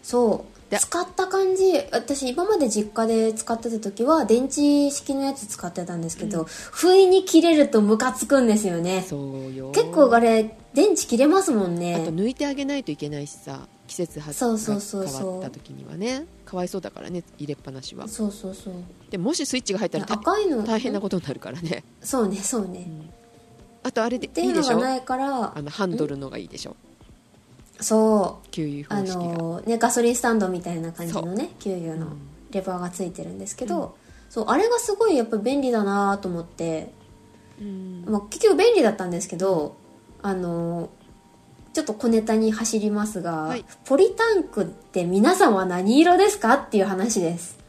[0.03, 0.55] そう。
[0.55, 9.03] で使った感じ私今まで実家で使ってた時は電池式のやつ使ってたんですけど、不意に切れるとムカつくんですよね。
[9.07, 9.71] そうよ。
[9.71, 15.21] 結構あれ電池切れますもんあとね抜いてあげないといけないしさ季節はそうそうそうそう。
[15.23, 16.25] 変わった時にはね。
[16.45, 18.07] かわいそうだからね入れっぱなしは。
[18.07, 18.73] そうそうそう。
[19.09, 21.83] でもしスイッチが入ったらた赤いの大変なことになるからね。
[22.01, 22.87] そうねそうね、
[23.81, 24.79] あとあれでいいでしょ？
[24.79, 26.75] ないからあのハンドルのがいいでしょ？
[27.79, 28.49] そう。
[28.49, 32.29] 給油あ方式が、のねガソリンスタンドみたいな感じのそね給油のうん。
[32.51, 33.95] レバーがついてるんですけど、
[34.27, 36.91] そうあれがすごいやっぱ便利だなと思って
[37.61, 38.05] うん。
[38.07, 39.77] まあ、結局便利だったんですけど
[40.23, 40.89] あの
[41.73, 43.63] ちょっと小ネタに走りますが、はい。
[43.85, 47.59] ポリタンクって皆さんは何色ですかっていう話です。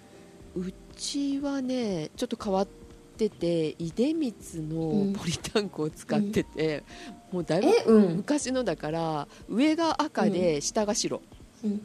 [0.56, 2.66] うちはねちょっと変わっ
[3.18, 5.12] てて出光うん。
[5.12, 6.84] のポリタンクを使ってて、
[7.32, 11.22] もうだいぶ昔のだから上が赤で下が白、
[11.64, 11.80] うん。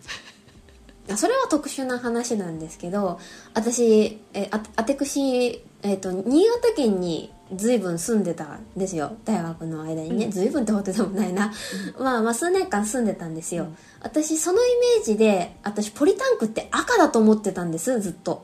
[1.10, 3.20] あそれは特殊な話なんですけど
[3.54, 9.18] 私えああてくし、えっと新潟県に随分住んでたんですよ。
[9.24, 10.32] 大学の間にね、うん。
[10.32, 11.54] 随分ってことでもないな、
[12.00, 13.78] まあまあ数年間住んでたんですよ、うん。
[14.02, 18.44] 私そのイメージで私ポリタンクって赤だと思ってたんですずっと。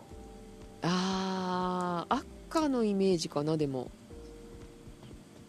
[0.84, 2.16] あー
[2.50, 3.90] 赤のイメージかなでも。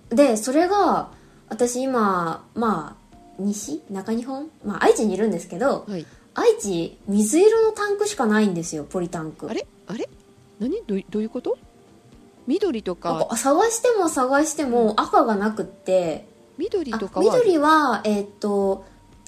[0.08, 1.10] でそれが
[1.52, 3.02] 私今まあ
[3.38, 3.82] 西？
[3.90, 4.48] 中日本？
[4.64, 6.06] まあ愛知にいるんですけどはい。
[6.34, 9.50] 愛知水色のタンクしかないんですよポリタンク。
[9.50, 9.66] あれ？
[9.86, 10.08] あれ？
[10.58, 10.82] 何？
[10.86, 11.58] どどういうこと？
[12.46, 13.26] 緑とか。
[13.28, 16.26] か探しても探しても赤がなくって。
[16.28, 17.24] あ緑とかは。
[17.26, 18.84] 緑はえーっと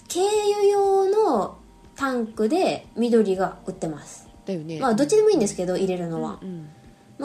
[0.08, 1.58] 軽油用の
[1.94, 4.26] タンクで緑が売ってます。
[4.46, 4.80] だよね。
[4.80, 6.70] まあどっちでもいいんですけど入れるのは、うんま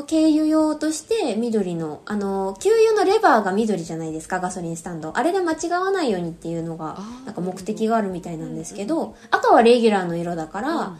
[0.02, 5.18] あ、軽油用として緑のあの給油のレバーが緑じゃないですかガソリンスタンド。
[5.18, 10.98] あれで間違わないようにっていうのがなんか目的があるみたいなんですけど赤はレギュラーの色だから、うん。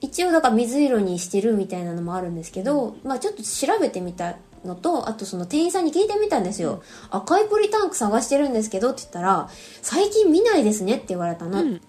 [0.00, 9.48] 一応だから水色にしてるみたいなのもあるんですけど、まあちょっと調べてみたのとあとその店員さんに聞いてみたんですよ、赤いポリタンク探してるんですけどって言ったら
[9.80, 11.80] 最近見ないですねって言われたの、うん。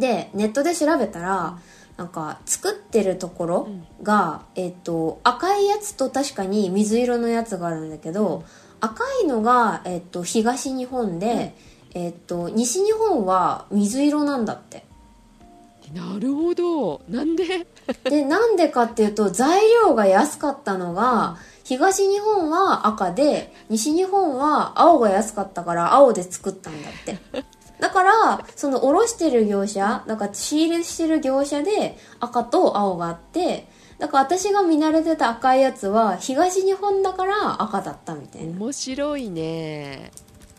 [0.00, 1.60] でネットで調べたら、
[2.00, 3.68] なんか作ってるところ
[4.02, 8.42] が、えっと赤いやつと確かに水色のやつがあるんだけど、
[8.80, 11.54] 赤いのが、えっと、東日本で、
[11.92, 14.86] えっと、西日本は水色なんだって。
[15.92, 17.02] なるほど。
[17.06, 17.66] なんで？
[18.04, 27.18] でなんでかっていうと材料が安かったのが東日本は赤で西日本は青が安かったから青で作ったんだって
[27.80, 33.66] だからその卸してる業者だから仕入れしてる業者で赤と青があって
[33.98, 38.58] だから私が見慣れてた赤いやつは東日本だから赤だったみたいな。
[38.58, 40.10] 面白いね。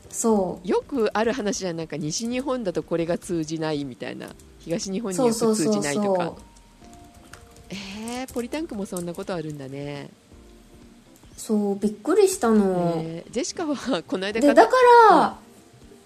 [0.10, 0.68] そう。
[0.68, 4.28] よくある話じゃんなんか西日本だとこれが通じないみたいな。
[4.60, 6.34] 東日本によく通じないとか。
[7.70, 10.12] えー、ポリタンクもそんなことあるんだね。
[11.36, 14.72] そうびっくりしたの、えージェシカはこの間でだか
[15.10, 15.38] ら、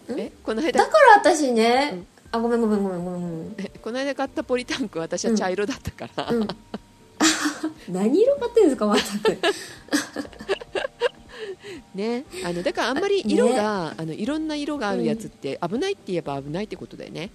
[0.10, 0.92] えこの間だか
[1.24, 3.56] ら私ね、あごめんごめんごめんごめんごめん。
[3.58, 6.48] えこの間買ったポリタンク私は茶色だったから、うん。
[7.90, 9.42] 何色買ってるんですか全く。
[11.96, 12.26] ね。
[12.44, 17.30] あのだからあんまり色が、あのいろんな色があるやつって危ないって言えば危ないってことだよね。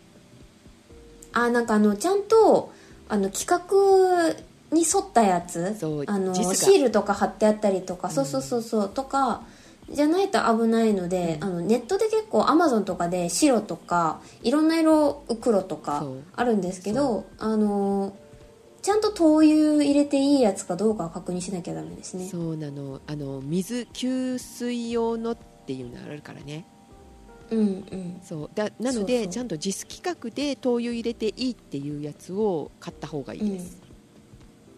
[1.33, 2.73] あなんかあのちゃんと
[3.09, 4.35] あの企画
[4.73, 5.77] に沿ったやつ。
[6.07, 8.89] あのシールとか貼ってあったりとか、そうそうそうそう。
[8.89, 9.43] とか
[9.91, 16.05] じゃないと危ないので、あのネットで結構アマゾンとかで白とかいろんな色黒とか
[16.37, 18.15] あるんですけどあの
[18.83, 22.29] ちゃんと灯油入れていいやつかどうかは確認しなきゃダメですね。
[22.29, 23.01] そうなの。
[23.07, 26.65] あの水給水用のっていうのがあるからね。
[27.51, 28.21] うんうん。
[28.23, 28.51] そう。
[28.55, 33.77] だなのでちゃんと実規格で灯油入れていいっていうやつを買った方がいいです、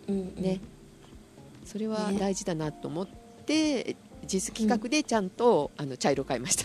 [0.09, 0.42] うんうん。
[0.42, 0.59] ね。
[1.64, 2.18] それはね。
[2.18, 3.07] 大事だなと思っ
[3.46, 3.94] て、
[4.26, 6.64] 実規格でちゃんと、あの茶色買いました。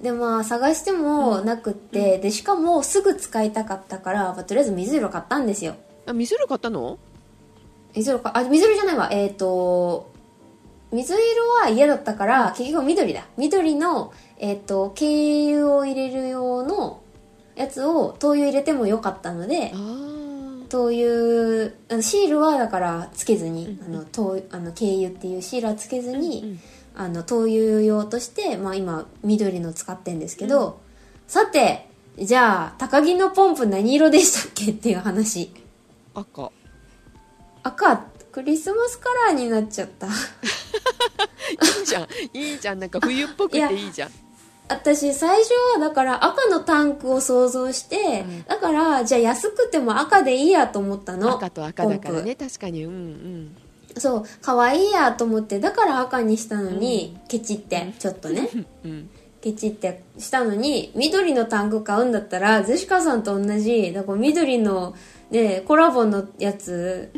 [0.00, 5.76] でまあ探してもなくって、でしかもすぐ使いたかったから、まあ、とりあえず水色買ったんですよ。
[6.06, 6.98] あ水色買ったの？
[7.94, 9.08] 水色かあ水色じゃないわ。
[9.10, 10.12] えっ、と
[10.92, 11.20] 水色
[11.62, 13.24] は嫌だったから結局緑だ。
[13.38, 17.00] 緑のえっ、と軽油を入れる用の
[17.56, 23.94] やつを灯油入れてもよかったのであー灯油あのシールはだからつけずに、うん。
[23.94, 26.60] あの灯あの軽油っていうシールはつけずに、うん。
[26.96, 30.80] あの灯油用として、まあ、今緑の使ってんですけど、
[31.26, 35.52] さてじゃあ高木のポンプ何色でしたっけっていう話。
[36.14, 36.50] 赤。
[37.62, 37.96] 赤
[38.30, 40.08] クリスマスカラーになっちゃった。
[40.10, 40.10] い
[41.82, 42.08] いじゃん。
[42.32, 42.78] いいじゃん。
[42.80, 44.10] なんか冬っぽくていいじゃん
[44.68, 48.44] 私最初はだから赤のタンクを想像して、うん。
[48.44, 51.36] だからじゃあ安くても赤でいいやと思ったの。
[51.36, 52.34] 赤と赤だからね。
[52.34, 52.84] 確かに。
[52.84, 53.56] うんうん。
[53.94, 54.24] プそう。
[54.40, 58.48] 可愛いやと思ってだから赤にしたのに、ケチってちょっとね。
[58.84, 59.10] うん。
[59.42, 64.94] ケチってしたのに緑のタンク買うんだったらゼシカさんと同じだから緑の
[65.30, 67.12] ねコラボのやつ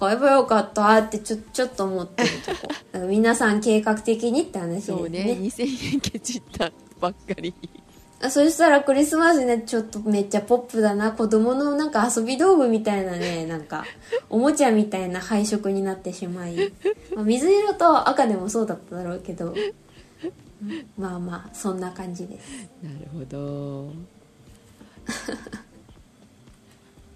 [0.00, 3.04] 買えばよかったってちょちょっと思ってるとこ。
[3.08, 5.36] 皆さん計画的にって話ですそうね。
[5.38, 7.54] 2000円ケチったばっかり。
[8.22, 13.84] あそしたらクリスマスねちょっとめっちゃポップだな子供のなんか遊び道具みたいなね なんか
[14.30, 16.72] おもちゃみたいな配色になってしまい、
[17.14, 19.54] まあ、水色と赤でもそうだっただろうけど。
[20.96, 22.48] まあまあそんな感じです。
[22.82, 23.92] なるほど。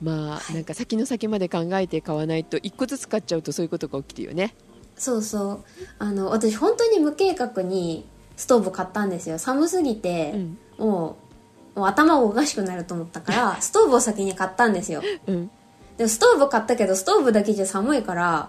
[0.02, 4.54] まあなんか先の先まで考えて買わないと1個ずつ買っちゃうとそういうことが起きてるよね。
[4.96, 5.64] そうそう。
[5.98, 8.06] あの私本当に無計画に
[8.40, 9.38] ストーブ買ったんですよ。
[9.38, 10.58] 寒すぎて、うん。
[10.78, 11.16] も
[11.76, 15.02] うもう頭がおかしくなると思ったから ストーブを先に買ったんですよ。
[15.26, 15.50] うん、
[15.98, 18.48] でもストーブ買ったけどストーブだけじゃ寒いから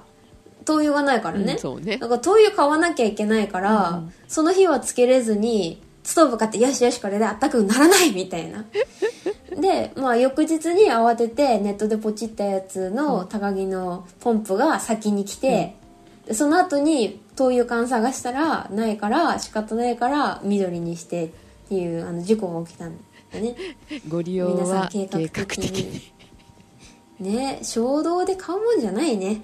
[0.63, 1.97] 灯油がないからね、うんそうね。
[1.97, 4.13] だから灯油買わなきゃいけないから、うん。
[4.29, 8.63] その日はつけれずにストーブ買ってよしよしこれであったかくならないみたいな。
[9.59, 15.75] でまあ翌日に慌ててネットでポチったやつの高木のポンプが先に来て、
[16.25, 21.29] でその後に灯油缶探したらないから仕方ないから緑にしてっ
[21.69, 22.97] ていうあの事故が起きたん
[23.33, 23.55] だね。
[24.07, 26.11] ご利用は計画的に。
[27.19, 29.41] ね衝動で買うもんじゃないね。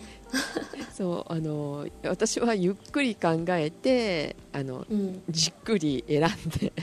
[0.93, 5.23] そうあの私はゆっくり考えてあのうん。
[5.29, 6.73] じっくり選んで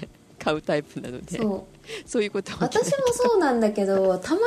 [0.44, 1.38] 買うタイプなので。
[1.38, 1.74] そう。
[2.06, 4.40] そういうこと私もそうなんだけどたま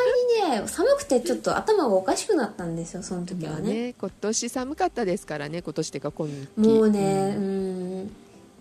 [0.49, 8.11] にね寒くてちょっと頭がおかしくなったんですよその時まあはね,、ね今年寒かったですからね今年ってか今季もうねうん。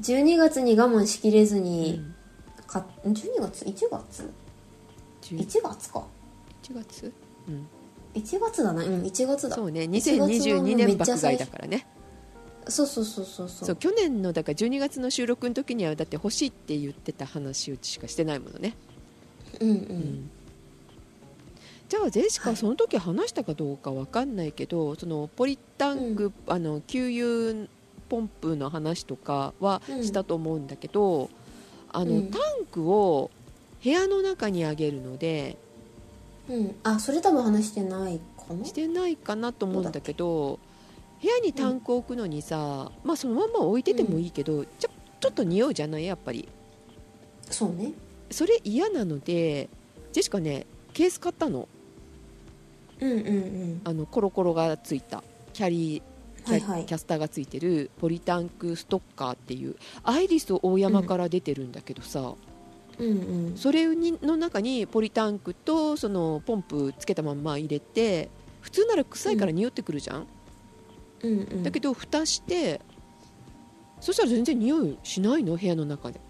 [0.03, 2.15] 12月に我慢しきれずうにん
[2.67, 4.31] か12月？1月
[5.23, 6.05] ？10 1月か。
[6.63, 7.13] 1月、
[7.49, 7.67] うん、
[8.15, 8.85] 1月だな。
[8.85, 9.57] うん1月だ。
[9.57, 11.87] そうね1月の2022め年爆買いだからね
[12.69, 13.67] そうそうそうそうそう。
[13.67, 18.75] そう去年のだから12月の収録の時にはだって欲しいって言ってた話うちしかしてないものね、
[19.61, 19.79] うんううん。
[19.79, 20.31] ん
[21.89, 27.69] じゃあジェシカはいその時話したかどうかわかんないけどそのポリタンク、あの給油
[28.09, 30.05] ポンプの話とかはうん。
[30.05, 31.31] したと思うんだけど、
[31.93, 32.31] あのうん。
[32.31, 33.31] タンクを
[33.83, 35.57] 部屋の中にあげるので
[36.49, 36.75] うん。
[36.83, 40.59] あそれ多分話してないかなしてないかなと思うんだけど
[41.27, 46.05] 部屋にタンクを置くのにさ、まあそのまんま置いててもいいけど、ちょちょっと匂うじゃない？
[46.05, 46.49] やっぱり。
[47.51, 47.91] そうね。
[48.31, 49.69] それ嫌なので
[50.13, 51.69] ジェシカねケース買ったの。
[53.01, 53.81] うんうんうん。
[53.83, 55.25] あのコロコロがついた。
[55.53, 56.03] キャリー
[56.45, 56.87] キャ,、はいはい。
[56.87, 62.35] キャスターがついてるポリタンクストッカーっていうアイリス大山から出てるんだけどさ、
[63.01, 63.11] うんう
[63.55, 63.57] ん。
[63.57, 68.29] それにの中にポリタンクとそのポンプつけたまんま入れて
[68.61, 70.27] 普通なら臭いから匂ってくるじゃん、
[71.23, 71.63] うんうん。
[71.63, 72.81] だけど蓋して
[74.01, 76.21] そしたら全然匂いしないの部屋の中で。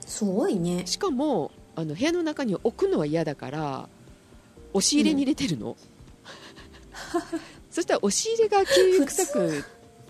[0.00, 0.86] すごいね。
[0.86, 3.88] しかもあの部屋の中に置くのは嫌だから
[4.72, 5.76] 押し入れに入れてるの、
[7.70, 9.64] そしたら押し入れが給油臭く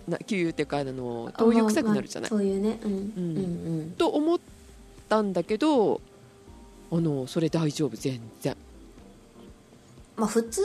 [0.09, 2.81] な 給油っていうかあの灯油臭くなるじゃない、あまあまあそういうね。
[2.85, 2.99] うんうん。
[2.99, 3.91] うんうん。
[3.99, 4.41] と思っ
[5.09, 6.01] たんだけど
[6.91, 8.57] あのそれ大丈夫全然。
[10.17, 10.63] まあ普通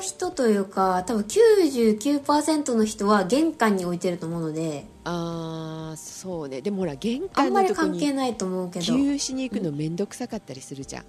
[0.00, 4.86] の人というか多分99%の人は玄関に置いてると思うので。
[5.04, 6.62] あーそうね。
[6.62, 8.86] でもほら玄あんまり関のとこに関係ないと思うけど。
[8.86, 11.04] 給油しに行くの面倒くさかったりするじゃん、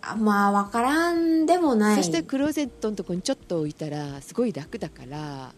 [0.00, 1.96] あまあ分からんでもない。
[1.96, 5.52] そしてクローゼットのとこにちょっと置いたらすごい楽だから。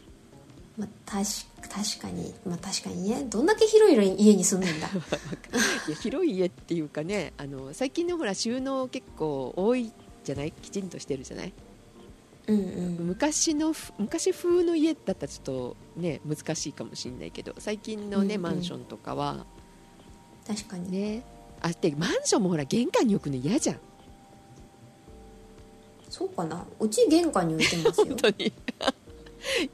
[0.76, 1.24] まあ、確
[1.62, 2.34] 確かに。
[2.44, 3.24] まあ確かにね。
[3.30, 4.88] どんだけ広い家に住んでんだ。
[5.88, 9.92] いや広い家っていうかねあの最近のほら収納結構多い
[10.24, 10.52] じゃない？
[10.52, 11.52] きちんとしてるじゃない？
[12.46, 13.06] うんうん。
[13.06, 18.42] 昔のふ昔風の家だったらちょっとね難しいかもしれないけど最近のね、うんうん。
[18.42, 19.44] マンションとかは
[20.46, 20.90] 確かに。
[20.90, 21.24] ね。
[21.60, 23.80] あでマンションもほら玄関に置くの嫌じゃん。
[26.08, 26.64] そうかな。
[26.78, 28.06] うち玄関に置いてますよ。
[28.08, 28.52] 本当に。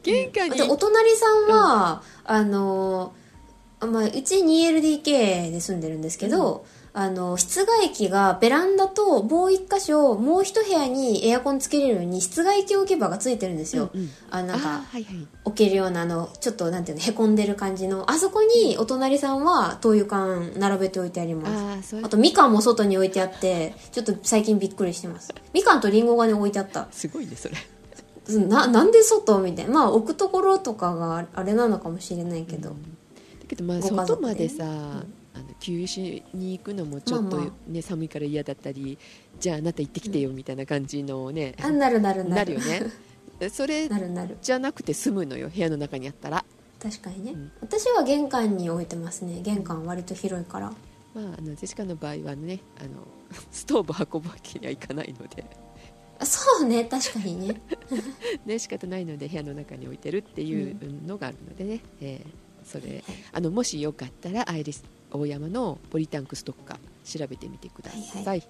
[0.02, 3.14] 玄関に、でお隣さんは、あの
[3.80, 14.10] まあ、うち 2LDK で住んでるんですけど、あの室外機がベランダともう一箇所もう一部屋にエアコンつけれるように室外機置き場がついてるんですよ、うんうん。
[14.30, 15.26] あなんかはいはい。
[15.44, 21.96] 置けるようなあのちょっとなんていうのへこんでる感じのあそこにお隣さんは灯油缶並べておいてあります。
[21.96, 25.34] ああとみかんも外に置いてあってちょっと最近びっくりしてます。
[25.54, 26.88] みかんとりんごがね置いてあった。
[26.90, 27.54] すごいねそれ。
[28.28, 29.72] うんななんで外みたいな。
[29.72, 32.76] まあ置くところとかがあれなのかもしれないけど、だ
[33.48, 34.64] けどまあ外までさ、
[35.34, 38.98] あの給油しに行くのもちょっと、ねまあま寒いから嫌だったり
[39.40, 42.34] じゃああなた行ってきてよみたいな感じのね、あなるなるなる。
[42.34, 42.82] なるよね。
[43.50, 44.38] それなるなる。
[44.40, 46.44] じゃなくて済むのよ部屋の中にあったら、
[46.80, 47.52] 確かにね、うん。
[47.60, 49.40] 私は玄関に置いてますね。
[49.42, 50.72] 玄関割と広いから。
[51.14, 53.06] まあ、あのジェシカの場合はねあの
[53.52, 55.44] ストーブ運ぶわけにはいかないので、
[56.18, 56.84] あそうね。
[56.84, 57.60] 確かにね。
[58.46, 63.02] ね、仕方ないので部屋の中に置いてるっていうのがあるのでね、えーそれ。
[63.32, 68.42] あのもしよかったらアイリス大山のポリタンクストッカー調べてみてください、はい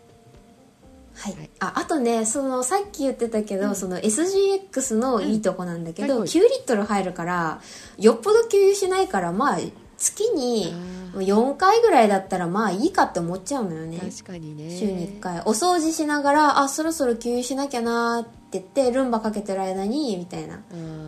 [1.14, 1.50] はい、はい。
[1.60, 3.74] ああとねそのさっき言ってたけど、うん。
[3.74, 6.28] その SGX のいいとこなんだけど、うんはいはい。
[6.28, 7.60] 9リットル入るから
[7.98, 9.58] よっぽど給油しないからまあ
[9.98, 10.74] 月に
[11.14, 13.98] あ4回ぐらいだったらまあいいかって思っちゃうのよね。
[13.98, 14.76] ー確かにね。
[14.76, 15.40] 週に1回。
[15.40, 20.60] お掃除しながらあそろそろ給油しなきゃなーって言ってルンバかけてる間にみたいな。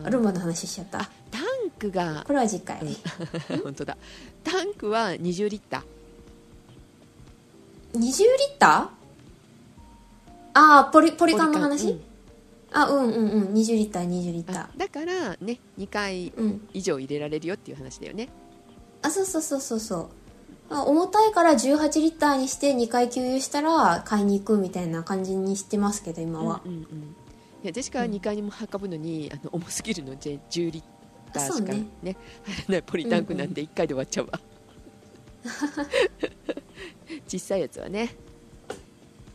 [0.09, 1.01] ルンバの話しちゃった。
[1.01, 2.79] あタンクがこれは次回、
[3.63, 3.97] 本当だ
[4.45, 7.99] タンクは20リッター。
[7.99, 8.69] 20リッター？
[10.53, 12.01] ああポリポリカンの話、ポリ
[12.71, 13.53] あうんうんうん。
[13.53, 16.67] 20リッター20リッタあだからね2回ーうん。
[16.73, 18.29] 以上入れられるよっていう話だよね。
[19.01, 20.07] あそうそうそうそうそう。
[20.69, 26.83] あ重たいから18リッターにして2回給油したら買いに行くみたいな感じにしてますけど今は、うんうんうん。
[27.63, 30.83] いやジェシカは2階にも運ぶのに、あの重すぎるので10リッ
[31.35, 34.39] ターしかねね入らないポリタンクなんで1回で終わっちゃうわ、
[37.27, 38.15] 小さいやつはね、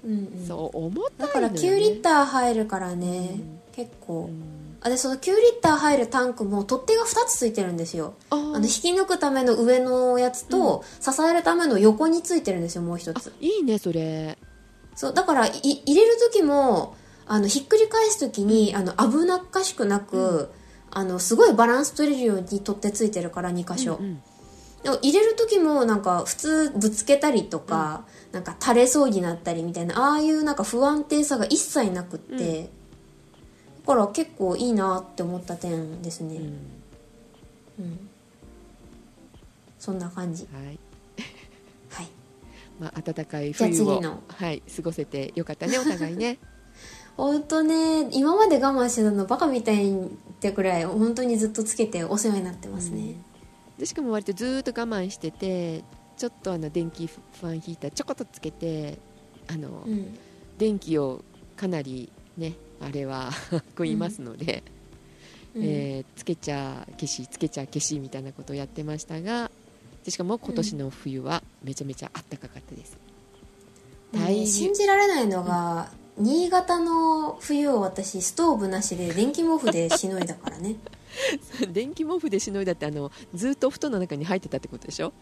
[0.04, 0.46] うんうん。
[0.46, 3.60] そう重たいのだからよ、ね、9リッター入るからね、うん。
[3.72, 4.76] 結構、うん。
[4.82, 8.14] あでその9リッター入るタンクも取っ手が2つついてるんですよ。
[8.30, 14.38] あの引き抜くための上のやつと、支えるための横についてるんですよもう一あついいねそれ。
[14.96, 16.96] そうだからい入れる時も
[17.26, 20.50] あのひっくり返す時にあの危なっかしくなく、
[20.90, 24.22] あのすごいバランス取れるように取っ手ついてるから2箇所、うんうん。
[24.82, 32.70] でも入れる時もなんか普通ぶつけたりとか、なんか垂れそうになったりみたいなああいうなんか不安定さが一切なくって、
[33.86, 36.44] だから結構いいなって思った点ですね、うん。
[36.44, 38.08] うん。
[39.78, 40.46] そんな感じ。
[40.52, 40.64] はい。
[41.90, 42.08] はい。
[42.80, 44.22] まあ、暖かいじゃあ冬を次の。
[44.28, 46.38] はい、過ごせてよかったねお互いね
[47.20, 49.94] 本当ね今まで我慢してたのバカみたいっ
[50.40, 53.14] てくらい本当にずっとつけてお世話になってますね、
[53.78, 55.84] でしかも割とずーっと我慢してて
[56.16, 58.98] ちょっとあの電気ファンヒーターちょこっとつけて
[59.48, 60.18] あの、うん。
[60.58, 61.24] 電気を
[61.56, 64.62] かなりねあれは 食いますので、
[65.54, 65.62] うん。
[65.62, 69.50] えーつけちゃ消しつけちゃ消しみたいなことをやってましたが
[70.04, 72.98] でしかも今年の冬はめちゃめちゃあったかかったです、ね
[74.12, 75.88] 大信じられないのが、
[76.20, 80.76] 新潟の冬を私ストーブなしで電気毛布でしのいだからね。
[81.72, 85.12] 電気毛布でしのいだってあのずっとお布団の中に入ってたってことでしょ？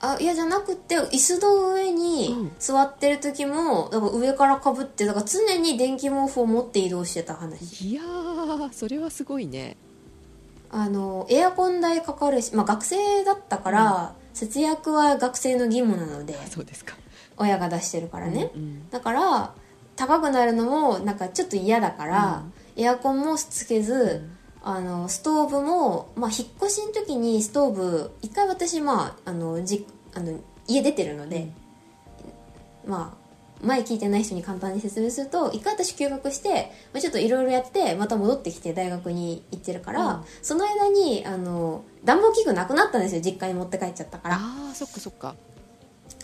[0.00, 1.94] あいやじゃなくて椅子の上うん。
[1.96, 7.88] に座ってる時もだから上からかぶってだから常に電気毛布を持って移動してた話。
[7.90, 9.76] いやーそれはすごいね。
[10.70, 16.96] あのエアコン代かかるし、まあ、学生だったから、節約は学生の義務なのでそうですか。
[17.36, 18.90] 親が出してるからね、うんうん。
[18.90, 19.54] だから
[19.96, 22.44] 高くなるのもなんかちょっと嫌だから、
[22.76, 24.28] エアコンもつけず、
[24.62, 31.52] あのストーブも、まあ、引っ越しの時にストーブ一回私、まあ、あのじあの家出てるので、
[32.86, 33.24] まあ
[33.64, 40.24] 前聞いてない人に簡単に説明すると一回私休学して、まあ、ちょっといろいろやってまた戻ってきて大学に行ってるから、うん。
[40.42, 44.36] その間にあの暖房器具なくなったんですよ実家に持って帰っちゃったから。
[44.36, 45.34] ああそっかそっか。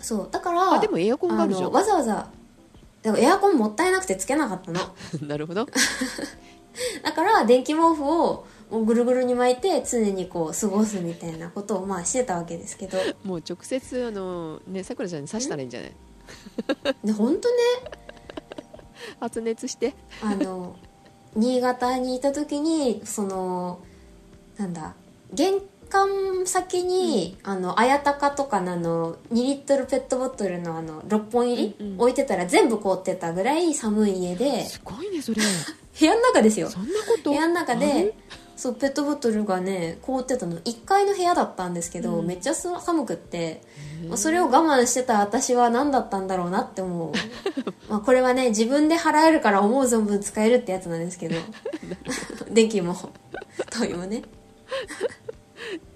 [0.02, 1.64] そうだからあでもエアコンがあるじゃん。
[1.64, 2.28] のわざわざ
[3.02, 4.80] だからエアコンもったいなくてつけなかったの。
[5.26, 5.66] なるほど。
[7.02, 8.44] だから電気毛布を
[8.84, 12.98] ぐるぐるに巻いて常にこう過ごすみたいなことをまあしてたわけですけど。
[13.24, 15.92] もう直接あのねさくらちゃんに刺したらいいんじゃない？
[17.04, 17.56] で本当ね。
[19.18, 19.94] 発熱して。
[20.22, 20.76] あの
[21.34, 23.80] 新潟にいた時にその
[24.56, 24.94] なんだ
[25.32, 25.54] 玄
[25.90, 32.00] 関先に、あの綾鷹とかのあの2リットルペットボトルのあの6本入り、うんうん。
[32.00, 35.42] 置いてたら全部凍ってたぐらい寒い家ですごいねそれ。
[36.00, 36.70] 部屋の中ですよ。
[36.70, 37.30] そんなこと？
[37.30, 38.14] 部屋の中あでる
[38.56, 40.58] そうペットボトルがね凍ってたの。
[40.60, 42.26] 1階の部屋だったんですけど、うん。
[42.26, 43.62] めっちゃ寒くって
[44.08, 47.12] まあそれを我慢してた私は何だったんだろうなって思う。
[47.90, 51.36] まあこれはね自分で払えるから思う存分使えるってやつなんですけど。
[52.50, 52.94] 電気も
[53.70, 54.22] 灯油もね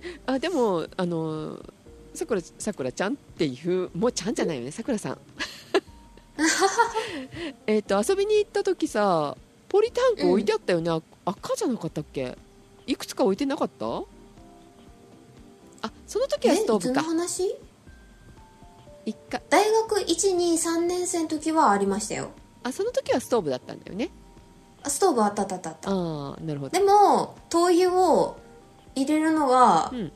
[0.26, 1.58] あでもあの
[2.14, 5.18] さくらさくらちゃんっていうもうちゃんじゃないよねさくらさん。
[7.66, 9.36] えっと遊びに行った時さ
[9.68, 12.36] ポリタンク置いてあったよね、あ赤じゃなかったっけ？
[12.86, 13.86] いくつか置いてなかった？
[15.82, 17.02] あその時はストーブか。
[17.02, 17.54] の話？
[19.04, 19.42] 一回。
[19.50, 22.30] 大学123年生の時はありましたよ。
[22.62, 24.10] あその時はストーブだったんだよね。
[24.82, 25.90] あストーブあったあったあったあった。
[25.90, 26.78] ああなるほど。
[26.78, 28.36] でも灯油を
[28.94, 30.12] 入れるのがうん。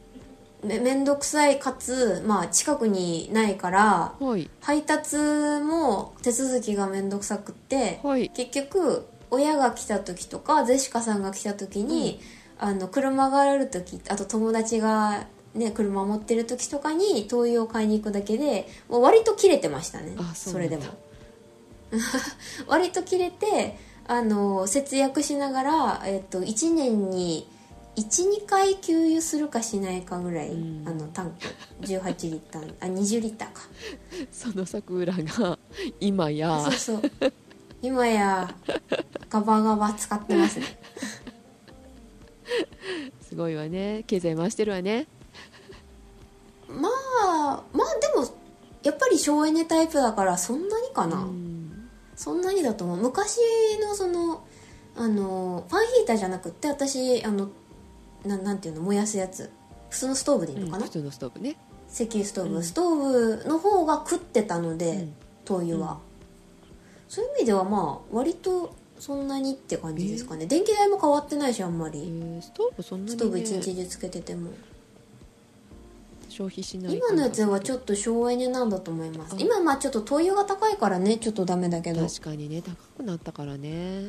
[0.65, 4.51] めめんどくさいかつ、まあ、近くにないからはい。
[4.61, 8.29] 配達も手続きがめんどくさくってはい。
[8.31, 12.19] 結局親が来た時とかゼシカさんが来た時に、
[12.59, 20.85] あの車がある時あと友達が、ね、車持ってる時とかに灯油を買いに行くだけでもう割と切れてましたねあそれでも。
[22.67, 27.49] 割と切れてあの節約しながら、えっと、1年に
[28.01, 30.89] 12回給油するかしないかぐらい、うん。
[30.89, 31.37] あのタンク
[31.87, 32.75] 18リッター。
[32.81, 33.63] あ20リッターか。
[34.31, 35.59] その桜が
[36.01, 36.61] 今や。
[36.71, 37.33] そうそう。
[37.81, 38.53] 今や
[39.31, 40.67] ガバガバ使ってますね。
[43.23, 44.05] すごいわね。
[44.07, 45.07] 経済回してるわね。
[46.69, 46.89] ま
[47.23, 48.29] あまあでも
[48.83, 51.89] やっぱり省エネタイプだからそんなにかな、うん。
[52.17, 52.97] そんなにだと思う。
[52.99, 53.39] 昔
[53.81, 54.45] のその
[54.97, 57.49] あのファンヒーターじゃなくって私あの
[58.29, 59.51] ななんていうの燃やすやつ。
[59.91, 61.57] 普通のストーブでいいのかな、普通のストーブね。
[61.91, 62.63] 石油ストーブ、うん。
[62.63, 65.15] ストーブの方が食ってたので、うん。
[65.45, 65.99] 灯油は、うん。
[67.09, 74.51] そういう意味ではまあ割とそんなにって感じですかね、電気代も変わってないしあんまえり、ーストーブそんなに、ね、ストーブ一日中つけてても。
[76.29, 79.35] 消費しない今のやつはちょっっと省エネなんだと思います。
[79.35, 79.37] あ。
[79.41, 82.07] 今まあちょっと灯油が高いからねちょっとダメだけど。
[82.07, 84.03] 確かにね高くなったからね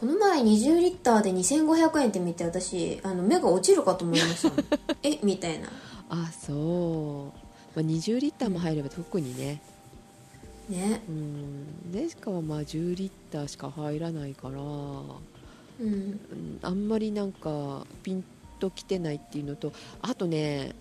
[0.00, 4.62] この前20リッターで2500円って見て私あの目が落ちるかと思いました
[5.04, 5.68] えみたいな。
[6.08, 9.60] あそう、まあ、20リッターも入れば特にね。
[10.70, 11.02] ね。
[11.06, 11.92] うん。
[11.92, 15.12] でしかはまあ10リッターしか入らないから、うん。
[15.82, 16.18] うん、
[16.62, 18.24] あんまりなんかピン
[18.58, 19.70] ときてないっていうのと
[20.00, 20.74] あとね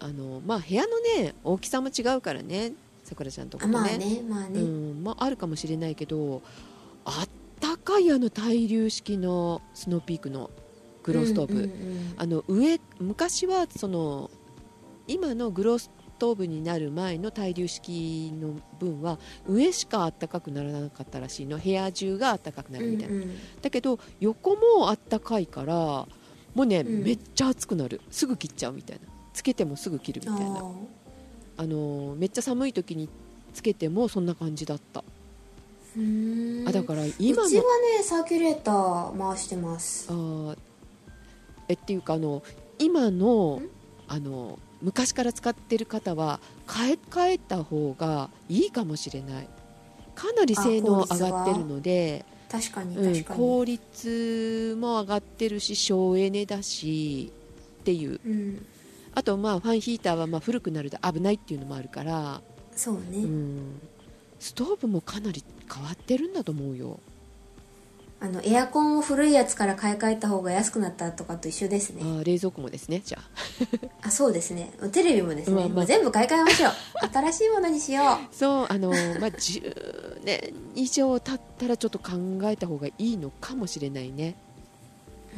[0.00, 2.72] あの、まあ、部屋のね大きさも違うからね。
[3.04, 5.04] さくらちゃんとこあとね,、まあねまあね、うん。
[5.04, 6.40] まあ、あるかもしれないけど
[7.04, 7.28] あっ
[7.64, 10.50] たかいあの対流式のスノーピークの
[11.02, 12.14] グローストーブ、うんうんうん。
[12.18, 14.30] あの上昔はその
[15.06, 21.58] 今のグローストーブになる前の対流式の分は上しかあったかくならなかったらしいの。
[21.58, 23.30] 部屋中があったかくなるみたいな、うんうん。
[23.62, 26.08] だけど横もあったかいからも
[26.64, 27.02] うね、うん。
[27.02, 28.02] めっちゃ熱くなる。
[28.10, 29.08] すぐ切っちゃうみたいな。
[29.32, 30.58] つけてもすぐ切るみたいな。
[30.58, 30.62] あ
[31.56, 33.08] あのーめっちゃ寒い時に
[33.52, 35.04] つけてもそんな感じだった、
[36.66, 40.06] あだからう今のちはねサーキュレーター回してます。
[40.10, 40.58] あー
[41.68, 42.42] えっていうかあの
[42.78, 43.68] 今のん？
[44.08, 46.40] あの昔から使ってる方は
[46.70, 49.48] 変え替えた方がいいかもしれない。
[50.14, 57.32] かなり性能上がってるので、確かにうん、確かに、効率も上がってるし省エネだし
[57.80, 58.20] っていう。
[58.24, 58.66] うん、
[59.14, 62.42] あとまあファンヒーターはまあ古くなると危ないっていうのもあるから、
[62.76, 63.80] そうね、うん、
[64.44, 65.42] ストーブもかなり
[65.74, 67.00] 変わってるんだと思うよ。
[68.20, 73.18] あのエアコンを古いやつから買い替えた方が安くなったとかと一緒ですあねー冷蔵庫もですねじゃ
[74.02, 74.08] あ。
[74.08, 74.70] あそうですね。
[74.92, 75.86] テレビもですね、まあまあ。
[75.86, 76.72] 全部買い替えましょう。
[77.10, 78.98] 新しいものにしよそうあの、まあ、
[79.30, 82.12] 10年以上経ったらちょっと考
[82.44, 84.34] えた方がいいのかもしれないね。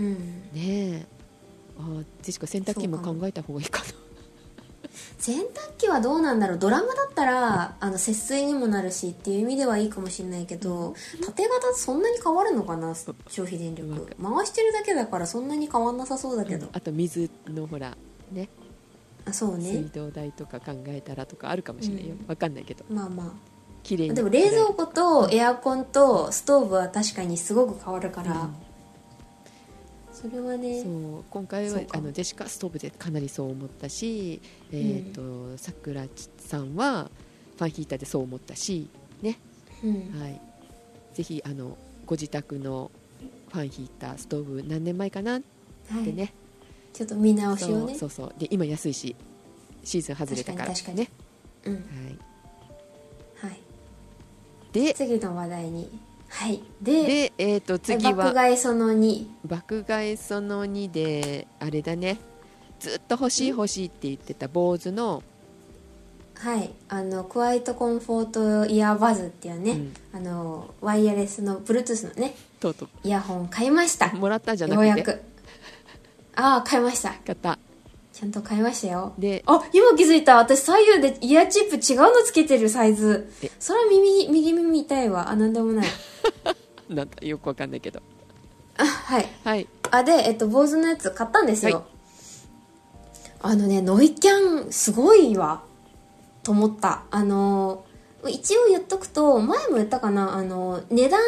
[0.00, 0.14] ううん。
[0.14, 1.06] ねえ。
[1.78, 2.98] あージェシカ洗濯機も。
[2.98, 4.05] 考えた方がいいかな
[5.18, 6.58] 洗濯機はどうなんだろう？
[6.58, 10.94] ドラムだったらあの節水にもなるしっていう意味ではいいかもしれないけど
[11.24, 12.94] 縦型そんなに変わるのかな？
[12.94, 14.16] 消費電力。
[14.22, 17.96] 回してるだけだからそんなに変わんなさそうだけど、あと水のほら
[18.32, 18.48] ね。
[19.24, 22.26] あそう水ね道代とか考えたらとかあるかもしれないよ、うん。
[22.28, 22.84] わかんないけど。
[22.88, 23.34] まあま
[23.82, 28.54] 綺麗でも冷蔵庫とエアコンとストーブは確かにすごく変わるから、うん
[30.30, 34.40] それはねそう今回はあのジェシカストーブでかなりそう思ったし
[34.72, 36.04] えっ、とさくら
[36.38, 37.10] さんは
[37.56, 38.88] ファンヒーターでそう思ったし
[39.22, 39.38] ね。
[39.82, 40.20] うん。
[40.20, 40.40] はい。
[41.14, 42.90] ぜひあのご自宅の
[43.50, 45.42] ファンヒーターストーブ何年前かなっ
[45.90, 46.04] はい。
[46.04, 46.32] てね、
[46.92, 47.94] ちょっと見直しそをね。
[47.94, 48.34] うそうそう。
[48.38, 49.16] で今安いし
[49.84, 51.10] シーズン外れたから確かにね
[51.64, 51.74] うん。
[51.74, 53.46] はい。
[53.48, 53.60] はい。
[54.72, 55.90] で次の話題に
[56.28, 56.62] はい。
[56.82, 62.18] でで、えー、と次爆は買いその2爆買いその2であれだね。
[62.78, 65.22] ずっと欲しい欲しいって言ってた坊主の
[66.34, 66.70] はい。
[66.88, 69.94] あのクワイトコンフォートイヤーバズっていうね、うん。
[70.12, 74.10] あのワイヤレスの Bluetooth のねとうとイヤホン買いました。
[74.14, 74.88] うもらったんじゃなくて。
[74.88, 75.22] ようやく。
[76.34, 77.14] ああ買いました。
[77.24, 77.58] 買った
[78.16, 79.12] ちゃんと買いましたよ。
[79.18, 80.38] であ今気づいた。
[80.38, 83.30] 私左右でイヤーチップ違うのつけてるサイズ。
[83.42, 85.28] えそれは耳右耳痛いわ。
[85.28, 85.86] あなんでもない。
[86.88, 88.00] なんだよくわかんないけど。
[88.78, 89.28] あはい。
[89.44, 89.68] はい。
[89.90, 91.84] あでえっと坊主のやつ買ったんですよ、はい。
[93.52, 95.62] あのねノイキャンすごいわ。
[96.42, 97.02] と思った。
[97.10, 97.84] あの
[98.26, 100.36] 一応言っとくと前も言ったかな。
[100.36, 101.20] あの値段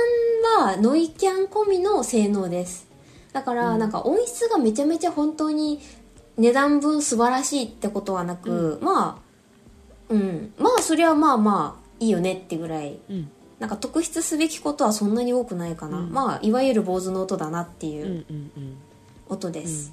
[0.57, 2.89] はノイキャン込みの性能です。
[3.32, 5.80] だから、なんか音質がめちゃめちゃ本当に
[6.39, 9.28] 値段分素晴らしいってことはなく、まあ
[10.09, 10.55] うん。
[10.59, 12.99] まあそれはまあまあいいよねってぐらい。
[13.11, 13.30] うん。
[13.59, 16.12] なんか特筆すべきことはそんなに多くないかな、うん。
[16.12, 18.76] まあいわゆる坊主の音だなっていううんうんうん。
[19.28, 19.93] 音です、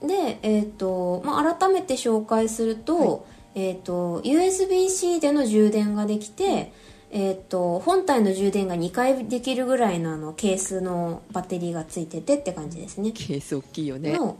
[0.00, 6.72] でえっ、と、まあ、改めて紹介すると,、えっと USB-C での充電ができて、
[7.12, 13.10] えっと本体の充電が2回できるぐらいのあのケースのバッテリーがついててって感じですね。
[13.12, 14.12] ケース大きいよね。
[14.16, 14.36] の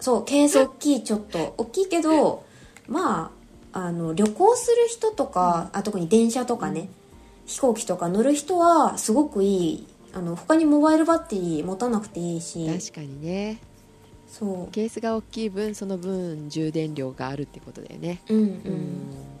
[0.00, 2.44] そうケース大きいちょっと大きいけど
[2.88, 3.32] ま
[3.72, 6.88] ああの旅行する人とか、あ特に電車とかね、
[7.44, 12.66] 飛行機とか乗る人はすごくいいあの他にモバイルバッテリー持たなくていいし。
[12.66, 13.58] 確かにね。
[14.28, 14.72] そう。
[14.72, 18.22] ケースが大きい分その分充電量があるってことだよね。
[18.28, 19.33] うんうん、うん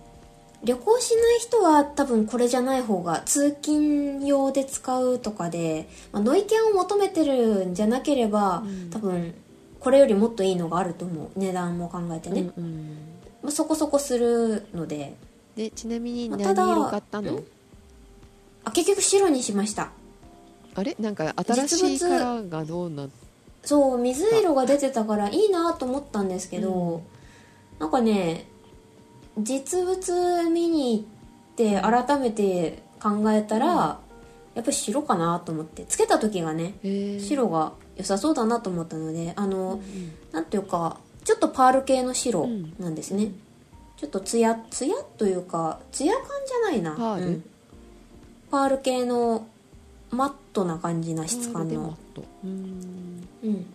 [0.64, 8.90] 旅行しない人は多分これじゃない方が通勤用で使うとかで、まあ、ノイキャンを求めてるんじゃなければ、うん。
[8.90, 9.34] 多分
[9.80, 11.38] これよりもっといいのがあると思う。
[11.38, 12.98] 値段も考えてね、うんうん
[13.42, 15.14] まあ、そこそこするので。
[15.56, 17.32] でちなみに何色買ったの？
[17.32, 17.44] ん？
[18.64, 19.90] あ結局白にしました。
[20.74, 20.96] あれ？
[20.98, 23.08] なんか新しいカラーがどうなっ
[23.62, 27.02] そう水色が出てたからいいなと思ったんですけど、
[27.78, 28.46] なんかね
[29.38, 31.04] 実物見に行っ
[31.56, 33.98] て改めて考えたら、
[34.54, 36.74] やっぱり白かなと思ってつけた時がね
[37.20, 42.74] 白が良さそうだなと思ったのであの、うんなんていうかちょっとパール系の白うん。
[42.78, 43.32] なんですね、
[43.96, 46.96] ちょっとツヤツヤというかツヤ感じゃないな。
[46.96, 47.26] パール？
[47.26, 47.44] うん。
[48.50, 49.46] パール系の
[50.10, 51.96] マットな感じな質感の。
[52.44, 53.26] うん。
[53.42, 53.66] うん、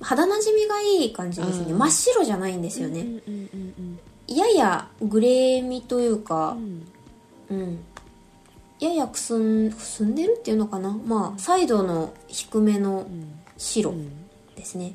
[0.00, 1.72] 肌なじみがいい感じですね。
[1.72, 3.36] 真っ白じゃないんですよね、うんうんう
[3.82, 3.98] ん
[4.28, 6.86] ややグレー味というかう、ん。
[7.50, 7.78] うん、
[8.78, 10.98] ややくすんくすんでるっていうのかな？
[11.04, 13.32] まあサイドの低めのうん。
[13.56, 14.10] 白うん。
[14.54, 14.92] ですね、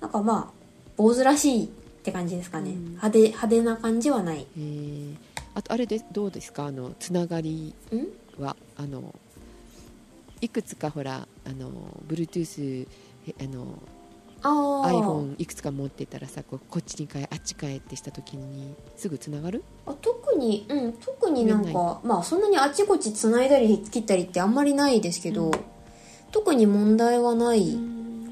[0.00, 0.52] なんかまあ
[0.96, 1.68] 坊主らしいっ
[2.02, 2.84] て感じですかね、うん。
[2.90, 4.46] 派手派手な感じはない。
[4.56, 5.16] えー。
[5.54, 6.66] あとあれでどうですか？
[6.66, 8.42] あのつながりん？
[8.42, 9.14] はあの
[10.40, 11.70] いくつかほらあの
[12.06, 12.86] Bluetooth
[13.26, 13.66] えあの
[14.42, 19.64] iPhone いくつか持ってたらさこっちに変えあっち変えってした時にすぐつながる？
[19.86, 25.52] あ特にうん特になんかまあそんなにあちこち繋いだり切ったりってあんまりないですけど、うん。
[26.30, 27.78] 特に問題はない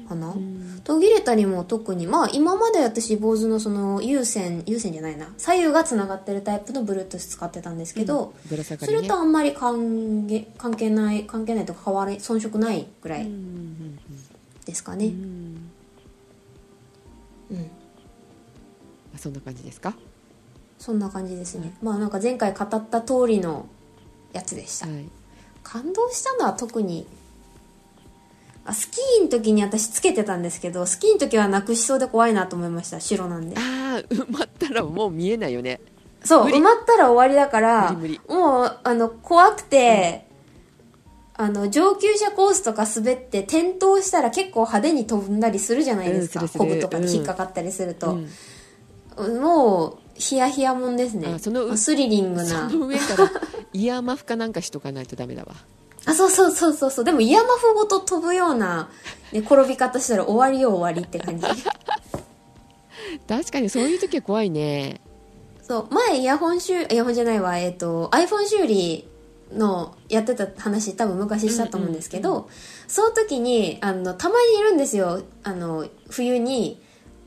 [0.07, 0.81] かな、うん。
[0.83, 5.33] 途切れたりも特にまあ今まで私坊主のその有線有線じゃないな。
[5.37, 13.99] 左右がつながってるタイプの Bluetooth 使ってたんですけど、ぶら下がそれとあんまり関係関係ない関係ないとか変わり遜色ないぐらいうんうんうん
[14.63, 15.07] うですかね。
[15.07, 15.36] ん
[17.51, 17.69] うん、
[19.15, 19.93] あそんな感じですか？
[20.77, 23.67] そんな感じですね、まあなんか前回語った通りの
[24.33, 25.05] やつでした、はい。
[25.63, 27.07] 感動したのは特に
[28.63, 32.99] あスキーの時に私つけてたんですけどスキーの時はなくしそうで怖いなと思いました。
[32.99, 33.55] 白なんで。
[33.57, 35.81] ああ埋まったらもう見えないよね。
[36.23, 37.93] そう埋まったら終わりだから
[38.27, 40.26] もうあの怖くて、
[41.39, 46.71] あの上級者コースとか滑って転倒したら結構派手に飛んだりするじゃないですか、うんするする。
[46.71, 48.17] コブとかに引っかかったりすると、
[49.17, 49.41] うん。
[49.41, 51.27] もうヒヤヒヤもんですね。
[51.35, 53.31] あそのスリリングそなの上から
[53.71, 55.53] イヤーマフかなんかしとかないとダメだわ。
[56.05, 57.05] あそうそうそうそうそう。
[57.05, 58.89] でもイヤマフごと飛ぶような、
[59.31, 61.45] ね、転び方したら終わりよ終わりって感じ。
[63.29, 65.01] 確かにそういう時は怖いね。
[65.61, 65.93] そう。
[65.93, 67.59] 前イヤホン修イヤホンじゃないわ。
[67.59, 69.07] えっ、と iPhone 修理
[69.53, 72.49] のやってた話多分昔したと思うんですけど、
[72.87, 75.23] その時にあのたまにいるんですよ。
[75.43, 76.81] あの冬に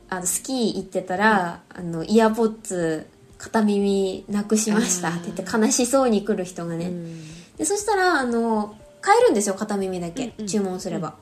[0.09, 3.07] あのスキー行ってたら、あのイヤーポッツ
[3.37, 7.55] 片耳なくしましたって言って悲しそうに来る人がね、うん。
[7.57, 11.15] でそしたらあの買えるんですよ片耳だけ、うんうん注文すれば、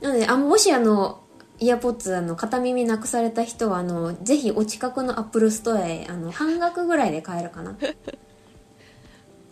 [0.00, 1.22] なのであもしあの
[1.58, 7.76] AirPods あの片耳なくされた人はあのぜひお近くのアップルストアへあの半額ぐらいで買えるかな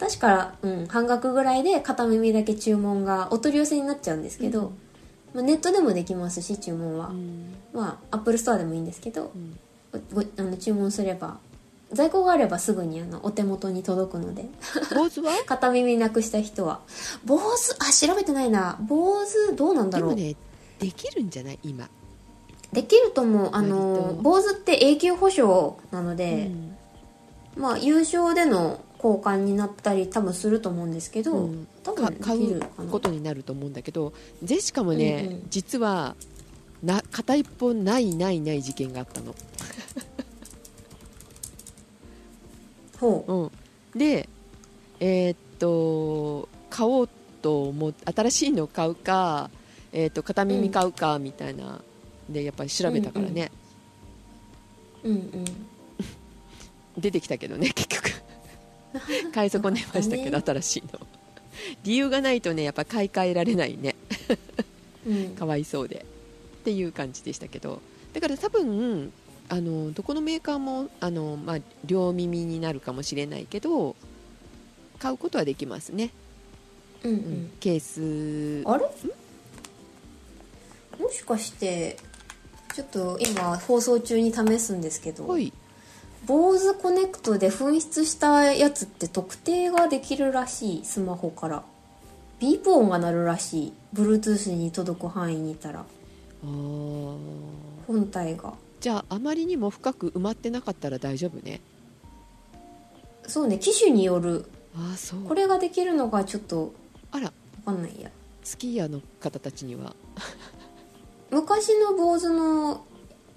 [0.05, 4.73] 確か、うん、半額ぐらいで片耳だけ注文がお取り寄せになっちゃうんですけど、
[5.33, 7.55] まあ、ネットでもできますし注文は、うん。
[7.73, 9.33] まあアップルストアでもいいんですけど、
[9.93, 11.39] あの注文すれば
[11.93, 14.47] 在庫があればすぐにあのお手元に届くので。
[14.95, 15.33] Bose は？
[15.47, 16.81] 片耳なくした人は。
[17.25, 18.79] 坊主あ調べてないな。
[18.83, 20.37] 坊主どうなんだろう、でもね
[20.81, 21.59] できるんじゃない？
[21.63, 21.89] 今。
[22.73, 23.49] できると思う。
[23.53, 24.23] あ割のと。
[24.23, 26.51] 坊主って永久保証なので、
[27.57, 27.63] うん。
[27.63, 31.67] まあ優勝での交換になったり多分すると思うんですけど、うん。
[31.83, 35.47] 多か分で買うことになると思うんだけどジェシカもね、うんうん。
[35.51, 36.17] 実は
[36.83, 39.35] な片一方ないないない事件があったの、
[43.01, 43.33] ほう。
[43.33, 43.51] うん、
[43.99, 44.29] で
[45.01, 47.09] えーっと買おう
[47.43, 49.51] と思っ新しいの買うか、
[49.93, 51.81] えーっと片耳買うかみたいな、
[52.29, 53.51] でやっぱり調べたからね、
[55.03, 55.45] うんうん。
[56.99, 57.94] 出てきたけどね結局
[59.33, 61.01] 買い損ねましたけど、よか新しいの
[61.83, 63.95] 理由がないとねやっぱ買い替えられないね。
[65.07, 65.29] うん。
[65.37, 66.05] かわいそうで。
[66.61, 67.81] っていう感じでしたけど。
[68.13, 69.13] だから多分
[69.49, 73.95] あのどこのメーカーもあの、まあ、両耳になるかもしれないけど
[74.99, 76.11] 買うことはできますね、
[77.03, 77.21] うんううん。
[77.21, 78.67] ん、ケース。
[78.67, 78.85] あれ？
[80.99, 81.99] もしかして
[82.75, 85.25] ちょっと今放送中に試すんですけど。
[85.25, 85.53] ほい
[86.27, 91.63] Bose Connect で紛失したやつって特定ができるらしいスマホから。
[92.41, 93.73] ビープ音が鳴るらしい。
[93.95, 95.81] Bluetooth に届く範囲にいたら。
[95.81, 97.19] あー。
[97.87, 98.55] 本体が。
[98.81, 101.61] じゃああまりにも深く埋まってなかったら大丈夫ね。
[103.27, 104.47] そうね機種による。
[104.77, 105.21] ああそう。
[105.21, 106.73] これができるのがちょっと
[107.13, 107.33] あら。
[107.65, 108.11] 分かんないや。
[108.43, 109.95] スキーヤーの方たちには。
[111.31, 112.85] 昔の坊主の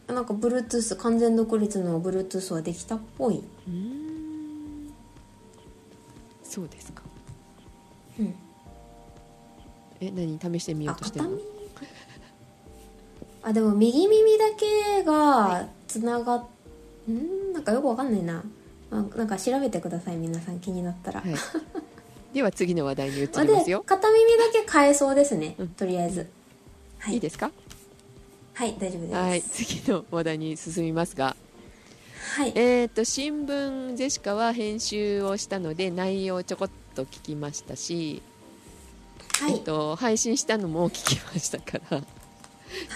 [0.07, 3.43] なんか Bluetooth 完全独立の Bluetooth はできたっぽい。
[3.67, 4.93] うーん。
[6.43, 7.03] そうですか。
[8.19, 8.33] うん。
[9.99, 10.39] え何？
[10.59, 11.31] 試してみよあうとしてるの？
[11.31, 11.57] 片耳
[13.43, 16.45] あでも右耳だけがつながっ
[17.09, 17.53] ん？
[17.53, 18.43] なんかよくわかんないな。
[18.91, 21.35] あなんか調べてください皆さん気になったら、はい、
[22.33, 25.67] では次の話題に移りますよ、片耳だけ変えそうですね、うん。
[25.67, 26.29] とりあえず。
[26.99, 27.15] はい。
[27.15, 27.51] いいですか？
[28.57, 29.13] はい大丈夫です。
[29.13, 31.35] はい次の話題に進みますが。
[32.35, 32.53] はい。
[32.55, 38.23] えー、と新聞ジェシカは編集をしたので内容をちょこっと聞きましたし、
[39.39, 39.53] はい。
[39.53, 42.05] えっと、配信したのも聞きましたから、はい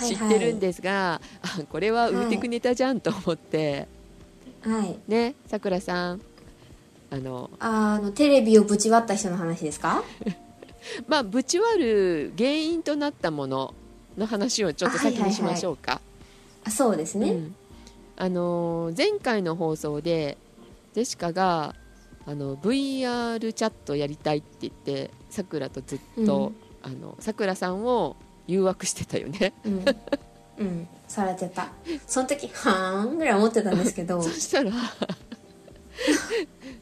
[0.09, 3.87] 知ってるんですがあこれは売ってくネタじゃんと思って、
[4.61, 4.97] はい。
[5.07, 6.21] ねさくらさん。
[7.11, 10.03] あのあのテレビをぶち割った人の話ですか？
[11.07, 13.75] まあぶち割る原因となったもの
[14.21, 15.99] の話をちょっと先にしましょうか。
[16.63, 17.55] あそうですね、うん。
[18.15, 20.37] あのー前回の放送で
[20.93, 21.75] ジェシカが
[22.25, 26.53] あの VR チャットやりたいって言ってさくらとずっと
[26.83, 28.15] あのさくらさんを
[28.47, 29.53] 誘惑してたよね。
[29.65, 29.85] うん、
[30.59, 31.71] うん、されてた。
[32.05, 34.21] その時はーんぐらい思ってたんですけど。
[34.21, 34.71] そしたら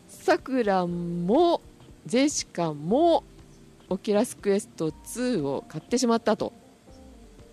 [0.08, 1.62] さくらも
[2.06, 3.24] ジェシカも
[3.90, 6.54] Oculus Quest 2を買ってしまったと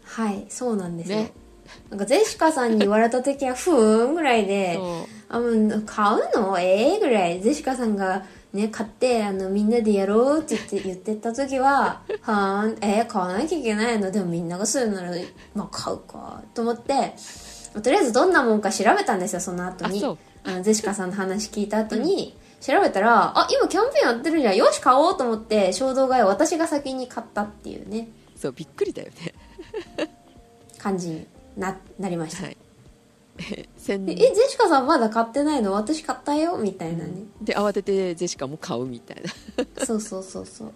[0.06, 1.32] はいそうなんですよ、ね。
[1.90, 4.78] なんかゼシカさんに言われた時はふーんぐらいで
[5.28, 6.58] あもう買うの？
[6.58, 7.40] ええぐらい。
[7.40, 14.10] ゼシカさんがね買ってあのみんなでやろうって言って言ってた時は はーんえー、買わなきゃいけないの？
[14.10, 15.10] でもみんながするなら
[15.54, 17.14] まあ買うかと思って
[17.82, 20.02] とりあえずどんなもんか調べたんですよその後に。
[20.44, 24.56] あのゼシカさんの話聞いた後に、調べたらあ今キャンペーンやってるじゃん。
[24.56, 28.08] よし買おうと思って衝動買いを私が先に買ったっていうね。
[28.36, 29.34] そうびっくりだよね
[30.78, 32.56] 感じにななりました、はい。
[33.38, 34.06] えゼ
[34.48, 35.72] シカさんまだ買ってないの？
[35.72, 36.56] 私買ったよ？
[36.56, 39.22] みたいなね、で慌ててジェシカも買うみたい
[39.84, 40.72] そうそうそうそう。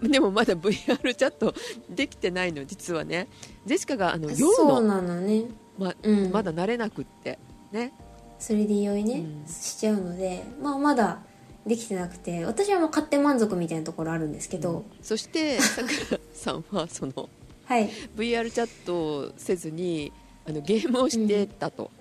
[0.00, 1.54] なでもまだ VR チャット
[1.90, 3.28] できてないの実はね。
[3.66, 5.44] ジェシカがあの酔うそうのなのね。
[5.78, 6.30] まうん。
[6.30, 7.38] まだ慣れなくって
[7.72, 7.92] ね。
[8.38, 9.46] 3D 酔いね、うん。
[9.46, 11.20] しちゃうので、まあ、まだ
[11.66, 17.28] できてなくて私はもう買って満足みたいなところあるんですけど、そしてさくらさんはその
[17.70, 17.88] はい。
[18.16, 20.12] VR チャットをせずに
[20.44, 21.92] あのゲームをしてたと、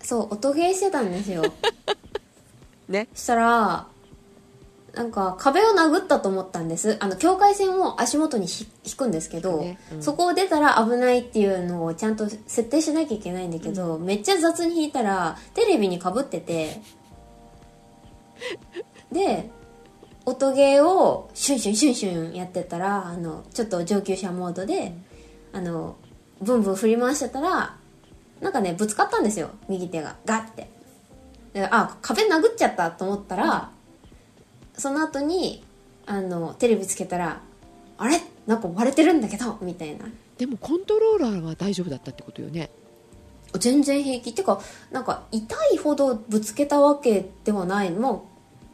[0.00, 1.44] そう音ゲーしてたんですよ。
[2.88, 3.06] ね。
[3.14, 3.86] したら
[4.92, 6.96] なんか壁を殴ったと思ったんです。
[6.98, 9.78] あの境界線を足元にひ引くんですけど、ね。
[9.92, 10.02] うん。
[10.02, 16.82] そこを出たら危ないっていうのをちゃんと設定しなきゃいけないんだけど、めっちゃ雑に引いたらテレビにかぶってて。
[19.12, 19.48] で
[20.24, 24.94] 音ゲーをシュンシュンシュンシュンやってたらあのちょっと上級者モードで、
[25.52, 25.96] あの
[26.40, 27.76] ブンブン振り回してたら
[28.40, 29.50] なんかねぶつかったんですよ。
[29.68, 30.16] 右手が。
[30.24, 30.68] ガッて。
[31.52, 33.70] であ壁殴っちゃったと思ったら、
[34.74, 35.64] その後に
[36.06, 37.40] あのテレビつけたら
[37.98, 38.20] あれ？
[38.46, 40.06] なんか割れてるんだけどみたいな。
[40.38, 42.70] でもコントローラーは大丈夫だったってことよね。
[43.58, 44.30] 全然平気。
[44.30, 44.60] っていうか
[44.90, 47.90] なんか痛いほどぶつけたわけではない。
[47.90, 48.31] もう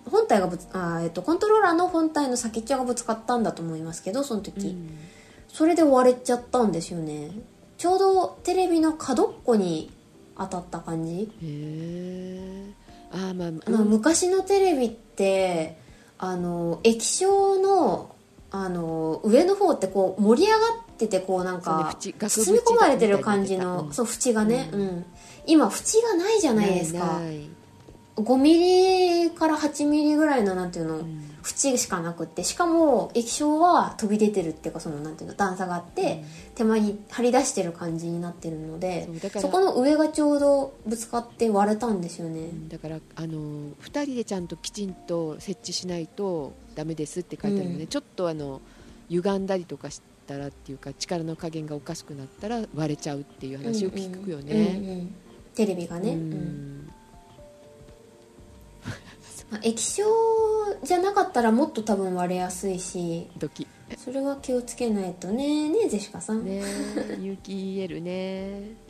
[0.08, 4.98] 本体がぶつあ、えっと、コントローラーの本体の先っちょがぶつかったんだと思いますけどその時、うん。
[5.48, 7.30] それで割れちゃったんですよね。
[7.78, 9.90] ちょうどテレビの角っこに
[10.36, 11.22] 当たった感じ。
[11.22, 12.72] へえ
[13.10, 15.78] あーまああの昔のテレビって
[16.18, 18.14] あの液晶の
[18.50, 23.92] あの上の方ってこう盛り上がっててこうなんか包み込まれてる感じの、うん。
[23.92, 25.04] そう縁がね、ううんん。
[25.46, 26.98] 今縁がないじゃないですか。
[26.98, 27.57] ないない
[28.18, 28.54] 5ミ
[29.24, 31.28] リから8ミリぐらいのなんていうの、ん。
[31.48, 39.08] 縁しかなくってしかも液晶は飛び出てるっていうかそのなんていうの段差があって、手前に張り出してる感じになってるので
[39.40, 47.88] そこの上がちょうどぶつかって割れたんですよね、だからあの2人でちゃんときちんと設置しないとダメですって書いてあるので、うん。
[47.88, 48.60] ちょっとあの
[49.08, 54.54] 歪んだりとかしたらっていうか力の加減がおかしくなったら割れちゃうっていう話を聞くようんね。
[54.54, 54.58] う
[55.04, 55.14] ん。
[55.54, 56.92] テレビがね、ううんん
[59.50, 60.04] まあ液晶
[60.82, 63.66] じゃなかったらもっと多分割れやすいしドキ。
[63.96, 65.68] それは気をつけないとね。
[65.70, 66.62] ねジェシカさん、ね
[67.20, 68.88] 有機 EL ね。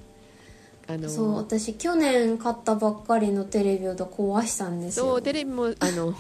[0.89, 5.05] あのそう私去年買ったばっかりのテレビを壊したんですよ。
[5.05, 6.15] そうテレビもあの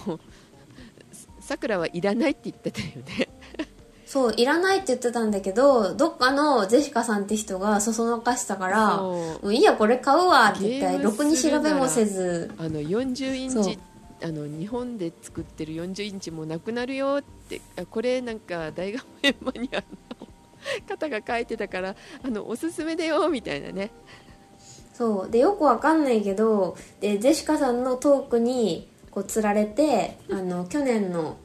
[1.40, 2.86] さくらはいらないって言ってたよ
[3.18, 3.28] ね。
[4.04, 9.44] そういらないって言ってたんだけどどっかのジェシカさんって人がそそのかしたからそう。
[9.44, 12.50] もういいやこれ買うわって言ってろくに調べもせず。
[12.58, 13.78] あの40インチ
[14.22, 20.28] あの日本で作ってる40インチもなくなるよってあこれなんか大画面マニアの
[20.88, 23.90] 方が書いてたからあのおすすめだよみたいなね。
[24.92, 25.30] そう。
[25.30, 31.36] でよくわかんないけどでジェシカさんのトークにこうつられてあの 去年の、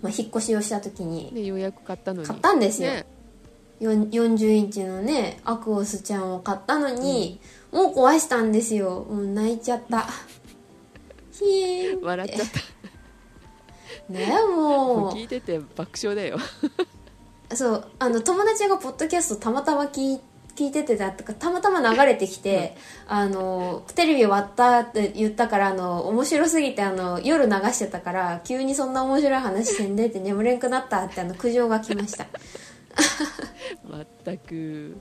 [0.00, 2.28] まあ、引っ越しをした時にねようやく買ったのに。
[2.28, 2.90] 買ったんですよ。
[2.90, 3.06] ね。
[3.80, 7.40] よん40インチのねアクオスちゃんを買ったのに、
[7.72, 9.04] もう壊したんですよ。
[9.10, 10.06] もう泣いちゃった
[11.38, 12.04] ひーんって。
[12.04, 12.48] 笑っちゃっ
[14.08, 16.38] ねたももうう聞いてて爆笑だよ。
[17.54, 20.20] そうあの友達がポッドキャストたまたま聞い
[20.56, 22.76] 聞いててだとかたまたま流れてきて、
[23.08, 32.26] あのテレビ割ったって言ったからあの面白すぎてあの夜流してたから急にそんな面白い話せんでって眠れんくなったってあの苦情が来ました。
[34.24, 34.96] 全く。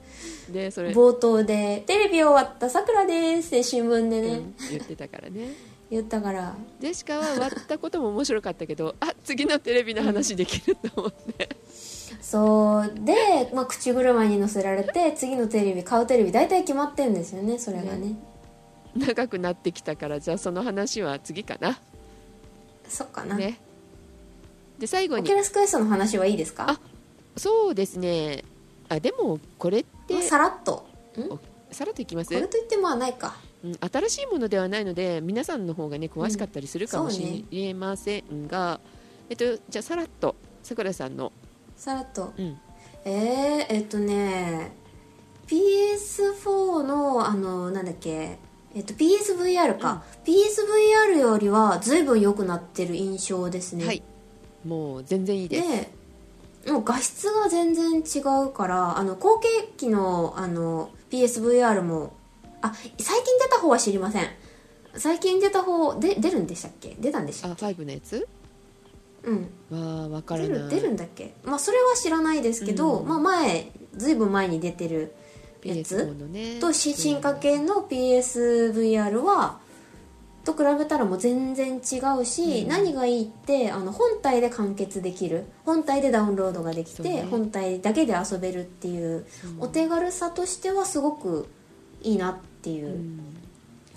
[0.50, 6.56] でそれ、冒頭で「テレビ終わったさくらです」って新聞でね、うん言ってたからね言ったから。
[6.80, 11.50] ジェシカは割ったことも面白かったけどあ次のテレビの話できると思って、
[12.22, 12.92] そう。
[12.96, 18.16] で、まあ、口車に乗せられて次のテレビ買うテレビ大体決まってんですよねそれがね。
[18.96, 21.80] 長くなってきたからじゃあその話は次かな。
[22.88, 23.60] そっかな、ね。
[24.80, 25.22] で最後に。
[25.22, 26.70] Oculus Quest の話はいいですか？
[26.70, 26.80] あ
[27.38, 28.44] そうですね。
[28.90, 30.88] あでもこれってまあさらっと。
[31.72, 32.34] さらっといきます？
[32.34, 38.80] れといってまあないかうん新しいものではないので皆さんの方がね詳しかったりするかもしれませんが、
[39.30, 41.32] えっとじゃあさらっとさくらさんの、
[41.76, 42.34] さらっと。
[42.38, 42.58] うん、
[43.06, 44.72] えー、えっとね
[45.48, 48.40] PS4 のあのなんだっけ
[48.76, 54.04] えっと PSVR か、PSVR よりは随分良くなってる印象ですね、はい。
[54.66, 55.70] もう全然いいです。
[56.66, 59.48] でもう画質が全然違うからあの後継
[59.78, 62.14] 機のあの PSVR も
[62.64, 64.28] あ最近出た方は知りません。
[64.96, 66.96] 最近出た方で出るんでしたっけ？
[67.00, 68.28] 出たんでしたあっけ5のやつ？
[69.24, 69.50] うん。
[69.72, 70.50] はわからない。
[70.50, 71.34] 出る出るんだっけ？
[71.44, 73.08] まあそれは知らないですけど、うん。
[73.08, 75.14] まあ前ずいぶん前に出てる
[75.64, 76.60] や PS4 つのね。
[76.60, 79.60] とし進化系の PSVR は
[80.46, 82.68] と比べたらもう全然違うし、うん。
[82.70, 85.46] 何がいいってあの本体で完結できる。
[85.66, 87.28] 本体でダウンロードができて、ね。
[87.30, 91.48] 本体だけで遊べるっていう、うんお手軽さとしてはすごく
[92.02, 93.20] いいなっていう、うん。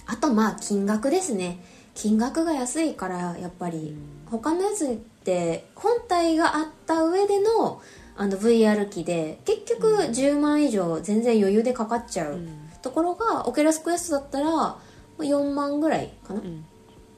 [0.07, 1.59] あとまあ金額ですね。
[1.95, 3.97] 金額が安いからやっぱり、
[4.31, 7.81] 他のやつって本体があった上での
[8.19, 12.49] あの VR 機で結局10万以上全然余裕でかかっちゃう、うん。
[12.83, 14.79] ところがオケラスクエストだったら
[15.19, 16.65] 4万ぐらいかな、うん。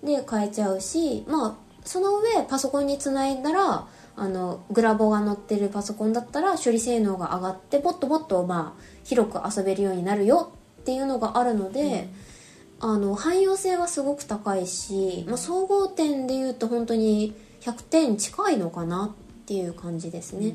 [0.03, 3.87] で買えちゃうしまあその上パソコンにつないだら
[4.17, 10.53] あのグラボが載ってるパソコンだったら処理性能が上がってもっともっとまあ広く遊べるようになるよ
[10.89, 12.09] っていうのがあるので、
[12.81, 20.55] あの汎用性はすごく高いし、まあ、総合点でいうと本当に100点近いのかなっていう感じですね、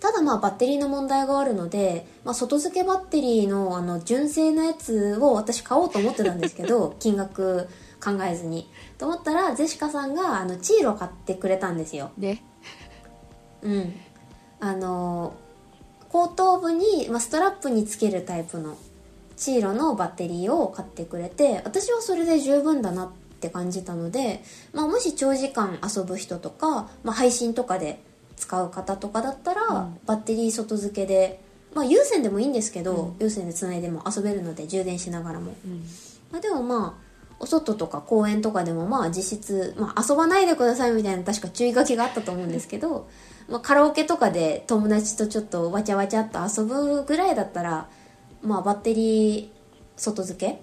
[0.00, 7.68] ただまあバッテリーの問題があるので、まあ、外付けバッテリーのあの純正のやつを私買おうと思ってたんですけど 金額
[8.04, 8.68] 考えずに。
[8.98, 12.10] と思ったらジェシカさんがあのチーロ買ってくれたんですよ。
[12.18, 12.42] ね
[13.62, 13.94] うん。
[14.58, 15.34] あの
[16.10, 18.76] 後頭部に、まあ、ストラップにつけるタイプの
[19.36, 24.42] チーロのバッテリーを買ってくれて私はそれで十分だなって感じたので、
[24.74, 28.02] まあ、もし長時間遊ぶ人とか、まあ、配信とかで
[28.36, 29.98] 使う方とかだったら、うん。
[30.06, 31.40] バッテリー外付けで、
[31.74, 33.16] まあ、有線でもいいんですけど、うん。
[33.20, 35.84] 有線でつないでも遊べるので充電しながらも、うん。
[36.32, 43.08] まあ、でもまあお外とか公園とかでもまあ実質、まあ、遊ばないでくださいみたいな確か注意書きがあったと思うんですけど、
[43.50, 47.88] まあ、カラオケとかで友達とちょっとわちゃわちゃっと遊ぶぐらいだったら、
[48.42, 49.48] まあ、バッテリー
[49.96, 50.62] 外付け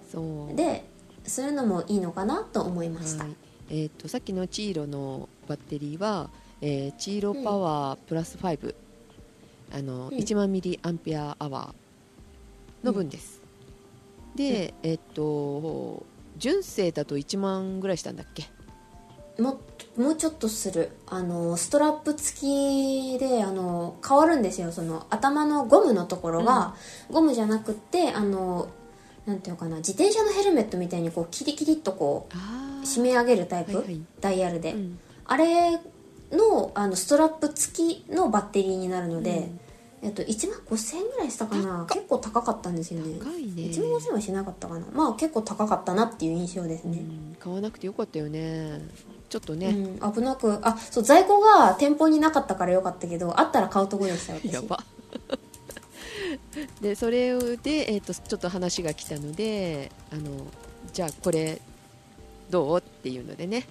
[0.56, 0.84] で
[1.26, 3.36] するのもいいのかなと思いました、はい。
[3.70, 6.30] えー、とさっきのチーロのバッテリーは、
[6.62, 8.76] えーチーロパワープラス5、
[9.74, 10.18] あのうん。
[10.18, 13.42] 1万ミリアンペアアワーの分です、
[14.36, 16.06] で、えっ、と
[16.38, 18.50] 純正だと1万ぐらいしたんだっけ？
[19.42, 19.60] も
[19.98, 20.92] もうちょっとする。
[21.08, 24.72] あのストラップ付きであの変わるんですよ。
[24.72, 26.76] その頭のゴムのところが、
[27.12, 28.70] ゴムじゃなくってあの
[29.26, 34.02] なんていうのかな自転車のヘルメットみたいにこうキリキリっとこあう締め上げるタイプ、はいはい。
[34.22, 35.00] ダイヤルで、うん。
[35.26, 35.80] あれ
[36.32, 39.50] のあのストラップ付きのバッテリーになるので、
[40.02, 41.86] えっと、1万5000円ぐらいしたかな。
[41.90, 43.18] 結構高かったんですよね。
[43.20, 43.64] 高いね。
[43.64, 44.86] 1万5000円はしなかったかな。
[44.94, 47.36] まあ結構高かったなっていう印象ですね、うん。
[47.40, 48.82] 買わなくてよかったよね。
[49.30, 49.68] ちょっとね、
[50.02, 54.54] うん、危なくあそう在庫が店舗になかったからよかったけどあったら買うとこでした私。
[54.54, 54.84] やば。
[56.82, 60.48] でそれで、えー、とちょっと話が来たのであの
[60.94, 61.62] じゃあこれ
[62.50, 63.68] どうっていうのでね。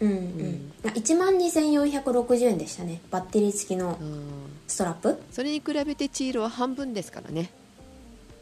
[0.00, 0.18] うんううん。
[0.20, 3.00] ん1万2460円でしたね。
[3.10, 3.98] バッテリー付きの。
[4.00, 5.20] うんストラップ？
[5.32, 7.50] それに比べてチールは半分ですからね、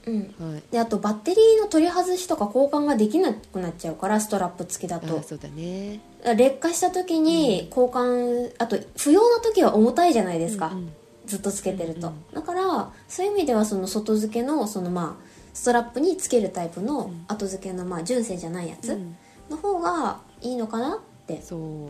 [0.07, 0.35] うん。
[0.39, 5.19] はい、であとバッテリーの取り外しとか交換ができなくなっちゃうからストラップ付きだと。
[5.19, 6.01] あそうだね。
[6.37, 10.93] 劣化した時に交換、あと不要な時は重たいじゃないですか、うんうん。
[11.27, 17.25] ずっとつけてると、うんだからそういう意味ではその外付けのそのまあストラップにつけるタイプのん。
[17.29, 19.17] 後付けのまあ純正じゃないやつうん。
[19.49, 21.89] の方がいいのかなってそう。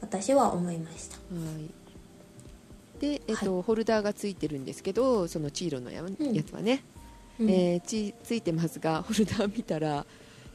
[0.00, 1.16] 私は思いました。
[1.16, 1.20] は
[1.60, 1.83] い
[3.00, 6.02] で、えっとホルダーがついてるんですけどそのチーロのや,、
[6.42, 6.82] つはね、
[7.38, 7.50] うん。
[7.50, 10.06] えーちついてますがホルダー見たら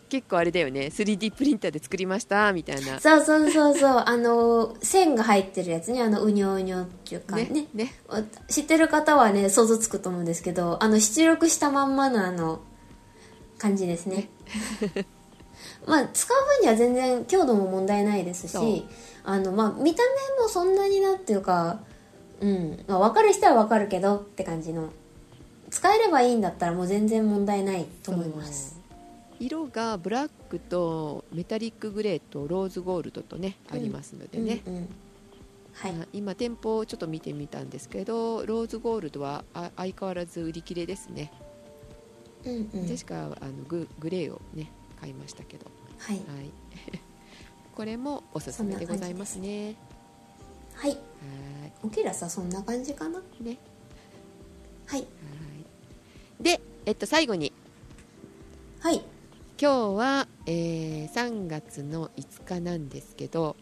[0.10, 0.88] 結構あれだよね。
[0.88, 3.00] 3D プリンターで作りましたみたいな。
[3.00, 4.04] そうそうそうそう。
[4.06, 6.02] あの線が入ってるやつね。
[6.02, 7.46] あのうにょうにょっていうかね。
[7.46, 7.94] ねね。
[8.50, 12.60] 知ってる方はね想像つくと思うんですけどあの出力したまんまのあの
[13.60, 14.30] 感じですね。
[15.86, 18.86] まあ使う分には全然強度も問題ないですし
[19.24, 20.04] あの、まあ、見た
[20.38, 21.82] 目もそんなになっていうか
[22.42, 24.90] うん、まあ、分かる人は分かるけどって感じの。
[25.70, 28.80] 使えればいいんだったらもう全然問題ないと思います。
[29.40, 34.90] 色がブラックとメタリックグレーとローズゴールドとね、ありますのでね、うんうん
[35.74, 35.92] はい。
[35.92, 41.32] あ今店舗をちょっと見てみたんですけどローズゴールドはあ相変わらず売り切れですね、
[42.44, 42.88] うんうん。
[42.88, 45.68] ジェシカはあのググレーをね買いましたけど
[46.00, 46.52] はいはい
[47.76, 49.76] これもおすすめでございますね
[50.80, 50.92] はい。
[50.92, 50.96] は
[51.84, 53.58] オケラさそんな感じかなね
[54.86, 55.02] はい。
[55.02, 56.44] はい。
[56.44, 57.52] でえっと最後に。
[58.80, 59.04] はい。
[59.62, 63.58] 今日は、えー3月の5日なんですけど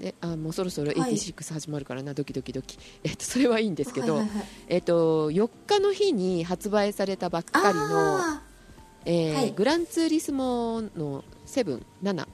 [0.00, 1.12] であもうそろそろはい。
[1.12, 4.46] 86始まるからな、ドキドキドキ、えっと、それはいいんですけど、はいはいはい。
[4.66, 8.42] えっと、4日の日に発売されたばっかりの、あ
[9.04, 9.52] えーはい。
[9.52, 12.26] グランツーリスモの77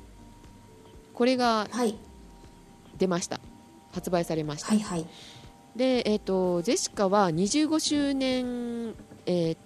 [1.13, 1.69] これが
[2.99, 3.41] 出ました
[3.93, 5.07] 発売されました、はいはい。
[5.77, 8.95] で、えっとジェシカは25周年、
[9.27, 9.57] えー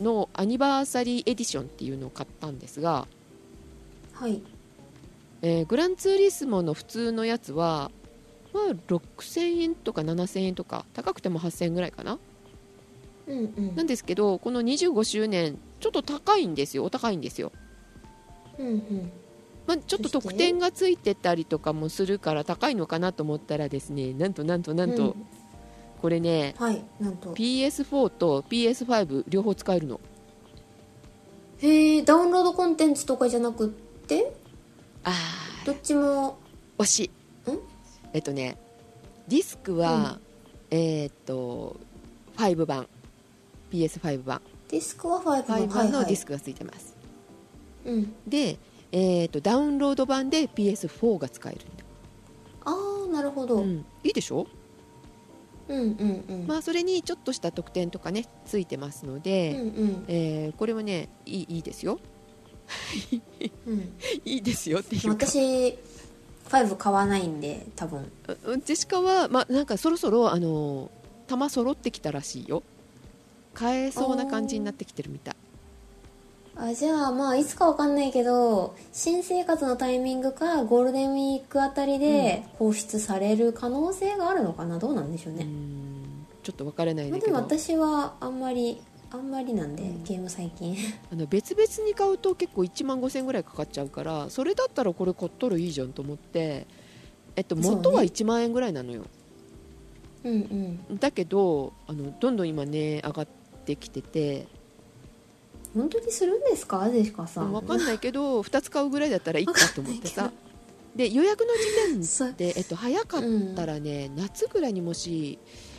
[0.00, 3.06] のアニバーサリーエディションっていうのを買ったんですが、
[4.12, 4.42] はい。
[5.42, 7.90] えーグランツーリスモの普通のやつは、
[8.52, 12.18] まあ、6000円とか7000円とか高くても8000円ぐらいかな。
[13.28, 13.76] うんうん。
[13.76, 16.84] なんですけどこの25周年ちょっと高いんですよ。
[16.84, 17.52] お高いんですよ、
[18.58, 19.12] うんうん
[19.72, 25.26] まあ、ちょっと特典がついてたりとかもするから高いのかなと思ったらですねなんとなんとなんと、うん。
[26.02, 27.32] これねはいなんと。
[27.32, 29.98] PS4 と PS5 両方使えるの。
[31.60, 33.70] へえダウンロードコンテンツとかじゃなくっ
[34.06, 34.34] て？
[35.04, 35.12] あ
[35.64, 36.36] どっちも。
[36.76, 37.10] ー惜し
[37.46, 37.50] い。
[37.50, 37.58] ん？
[38.12, 38.58] えっとね
[39.28, 40.18] ディスクは、
[40.70, 41.80] えーっと
[42.36, 42.88] 5版。
[43.72, 44.42] PS5 版。
[44.68, 45.92] ディスクは5 5の版。
[45.92, 46.94] のディスククがついてます、
[47.86, 48.14] うん。
[48.26, 48.58] で、
[48.92, 51.84] えーっとダウンロード版で PS4 が使えるんだ。
[52.64, 54.46] ああなるほど、うん、うん、いいでしょ、
[55.68, 56.46] うんうんうん。
[56.46, 60.04] まあ、それにちょっとした特典とかねついてますので、うんうん。
[60.08, 61.98] えーこれはねいいいいですよ。
[63.66, 63.92] うん。
[64.24, 65.26] いいですよっていうか。
[65.26, 65.78] 私
[66.48, 68.10] 5買わないんで多分。
[68.44, 70.90] うんジェシカは、まあ、なんかそろそろあの
[71.26, 72.62] 玉揃ってきたらしいよ。
[73.54, 75.34] 買えそうな感じになってきてるみたい
[76.54, 84.78] あじゃあまあいつかわかんないけど新生活のタイミングかゴールデンウィークあたりで放出される可能性があるのかな？
[84.78, 86.26] どうなんでしょううね、ん。
[86.42, 87.26] ちょっとわからないんけど。
[87.26, 88.80] でも私はあんまり
[89.10, 90.04] あんまりなんで、うん。
[90.04, 90.76] ゲーム最近。
[91.10, 96.66] あの別々に買うと結構1万5000円ぐらいかかっちゃうからそれだったらこれ買ったらいいじゃんと思って、
[97.34, 99.04] えっと、元は1万円ぐらいなのよ、
[100.24, 100.98] うんうん。
[100.98, 103.26] だけどあのどんどん今ね上がっ
[103.64, 104.46] てきてて
[105.74, 107.52] 本当にするんですかジェシカさん。
[107.52, 110.30] 分かんないけど2つ買うぐらいだったらいいかと思ってさ。
[110.94, 111.46] で予約の
[112.00, 113.22] 時点で、えっと、早かっ
[113.56, 115.38] たらね、夏ぐらいにもし、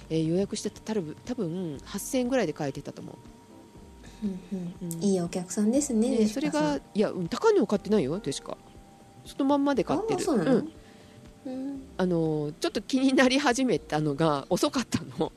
[0.09, 3.17] えー予約してたら多分8000円ぐらいで買えてたと思
[4.23, 4.25] う。
[4.25, 4.93] んうん。
[4.95, 5.03] うん。
[5.03, 8.57] いいお客さんですねうでそれがいやうん高いのを買ってないよ確か。
[9.25, 10.19] そのまんまで買ってる。
[10.19, 10.73] あそうん。
[11.45, 11.83] うん。
[11.97, 15.31] あのちょっと気になり始めたのが遅かったの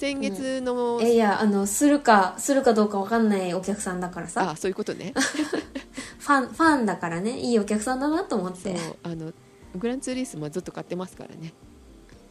[0.00, 4.52] 先月の、えいやあのするかするかどうかわかんないお客さんだからさ。
[4.52, 5.12] あそういうことね。
[6.20, 7.38] ファンファンだからね。
[7.38, 9.30] いいお客さんだなと思っそうてあの
[9.76, 11.52] グランツーリスモはずっと買ってますからね。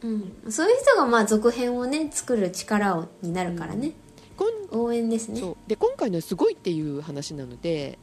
[0.02, 3.92] うん、そういう人がまあ続編をね作る力をになるからね、
[4.36, 4.80] こん。
[4.82, 5.40] 応援ですね。
[5.40, 5.56] そう。
[5.68, 8.00] で今回のはすごいっていう話なので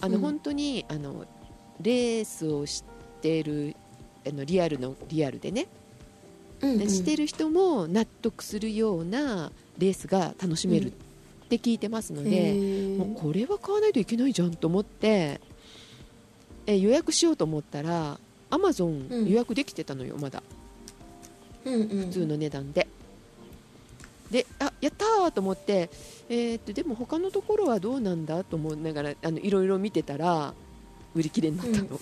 [0.00, 0.20] あの、うん。
[0.22, 1.26] 本当にあの
[1.82, 2.84] レースをし
[3.20, 3.76] ている
[4.26, 5.87] あのリアルのリアルでね、うんうん
[6.60, 10.92] してる人も納得するようなレースが楽しめるっ
[11.48, 12.96] て聞いてますのへで、ー。
[12.96, 15.40] もうこれは買わないといけないじゃんと思って
[16.66, 18.18] え予約しようと思ったら
[18.50, 19.28] アマゾンうん。
[19.28, 20.42] 予約できてたのよ、まだ。
[21.64, 21.88] うんうん。
[22.06, 22.88] 普通の値段で。
[24.30, 25.88] であやったーと思って、
[26.28, 30.52] えーっとでも他のところはどうなんだと思いながらあのいろいろ見てたら
[31.14, 31.98] 売り切れになったの、うん。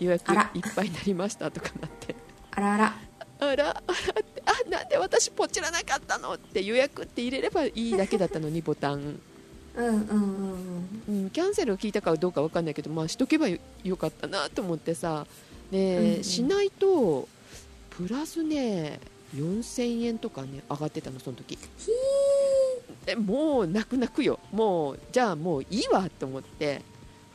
[0.00, 2.16] 予約いっぱいになりましたとかなって。
[2.52, 3.09] あらあら
[3.40, 3.76] あらあらっ
[4.22, 9.18] てあなんで私ポチらなかったのって予約って入れればいいだけだったのにボタン、
[9.76, 9.98] うんうん
[11.08, 15.26] うんうん、キャンセルを聞いたかどうかわかんないけどまあしとけばよよかったなと思ってさ。
[15.70, 16.24] で、うんうん。
[16.24, 17.28] しないと
[17.90, 19.00] プラスね
[19.34, 21.56] 4000円とかね上がってたのその時。
[21.56, 21.90] ひ
[23.06, 24.38] でもう泣く泣くよ。
[24.52, 26.82] もうじゃあもういいわと思って。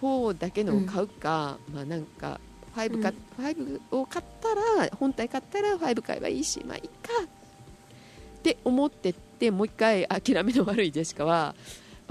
[0.02, 2.40] 4だけのを買うか、まあなんか
[2.76, 7.24] 5か、5を買ったら本体買ったら5買えばいいしまあいいか。
[7.24, 11.56] って思ってってもう一回諦めの悪いジェシカは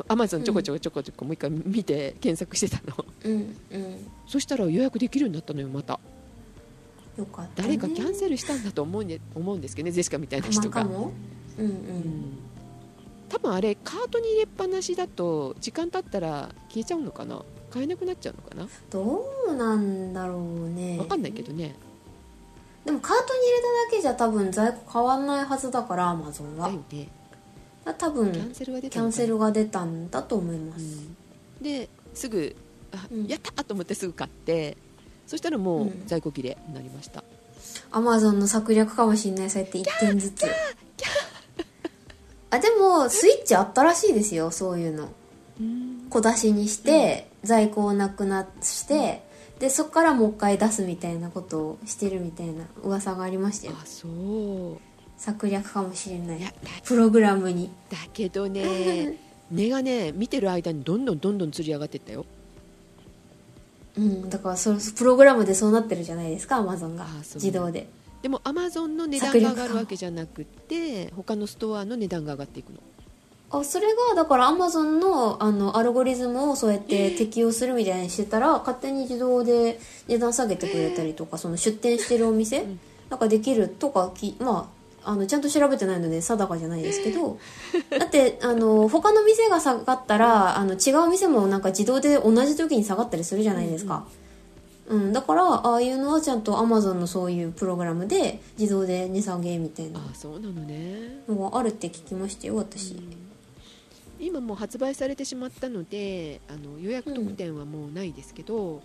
[0.08, 4.10] アマゾンちょこちょこちょこちょこもう一回見て検索してたの、ーうんうん。
[4.26, 6.00] そしたら予約できるようになったのよまた。
[7.16, 11.12] よかった、ね、誰かキャンセルしたんだと思うんで思うんですけどねジェシカみたいな人が、うんう
[11.58, 12.38] うんん。
[13.28, 17.42] 多分あれカートに入れっぱなしだと時間経ったら消えちゃうのかな
[17.74, 18.68] 買えなくなっちゃうのかな？
[18.88, 20.96] どうなんだろうね。
[20.96, 21.74] 分かんないけどね。
[22.84, 26.68] でもカートに入れただけじゃ多分在庫変わんないはずだからアマゾンは。
[26.68, 27.08] だよね。
[27.98, 31.16] 多分キャンセルが出キャンセルが出たんだと思います、うん。
[31.64, 32.54] ですぐ
[32.92, 33.26] あ、うん。
[33.26, 34.76] やったと思ってすぐ買って
[35.26, 36.06] そしたらもううん。
[36.06, 37.24] 在庫切れになりました、
[37.90, 40.46] アマゾンの策略かもしれないそうやって1点ずつ。
[42.50, 45.08] あでもスイッチあったらしいですよそういうの。
[45.60, 49.22] うん小出しにして、在庫をなくなして
[49.58, 53.74] でそっからもう一回出すみたいなことをしてるみたいな噂がありましたよ。
[53.80, 54.78] あそう。
[55.16, 56.54] 策略かもしれない。
[56.84, 57.70] プログラムに。
[57.90, 59.18] だけどね
[59.50, 62.24] 値がね見てる間にどんどんどんどん釣り上がってったよ
[63.96, 67.86] うんだからそプログラムでそうなってるじゃないですかアマゾンが自動で
[68.22, 72.78] でもアマゾンの値段が上がるわけじゃなくて他のストアの値段が上がっていくの
[73.50, 79.78] あそれがだからアマゾンのあのアルゴリズムをそうやって適用するみたいにしてたら勝手に自動で
[80.08, 82.80] 値段下げてくれたりとかその出店してるお店、ん。
[83.10, 84.70] なんかできるとかきま
[85.04, 87.38] ああのちゃんと調べてないので定かじゃないですけど。
[87.98, 94.04] だってあの他の店が下がったらあの違う店もなんか自動で同じ時に下がったりするじゃないですか、
[94.88, 100.00] うんだからああいうのはちゃんとアマゾンのそういうプログラムで自動で値下げみたいな。
[100.00, 101.22] あそうなのね。
[101.28, 102.96] のがあるって聞きましたよ私、
[104.24, 108.82] 今もう発売されてしまったのであの予約特典はもうないですけど、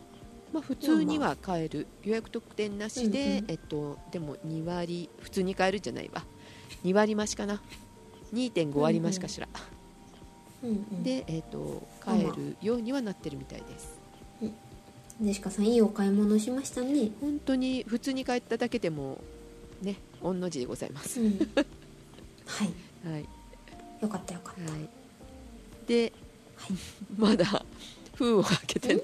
[0.53, 1.87] まあ、普通には買える。
[2.03, 3.45] 予約特典なしで、うんうん。
[3.47, 6.23] えっと、でも2割普通に買えるんじゃないわ。
[6.83, 7.61] 2割増しかな。
[8.33, 9.47] 2.5割増しかしら、
[10.63, 13.97] うんうん、で、えっと、買えるようにはなってるみたいです。
[15.19, 17.11] デシカさんいいお買い物しましたね。
[17.19, 19.19] 本当に普通に買っただけでも
[19.81, 21.39] ね御の字でございます、うん。
[22.45, 22.69] はい。
[23.09, 23.25] はい。
[24.01, 24.98] よかったよかっはい
[25.89, 26.13] で、
[26.55, 26.77] はい
[27.17, 27.65] まだ
[28.13, 28.95] 封を開けて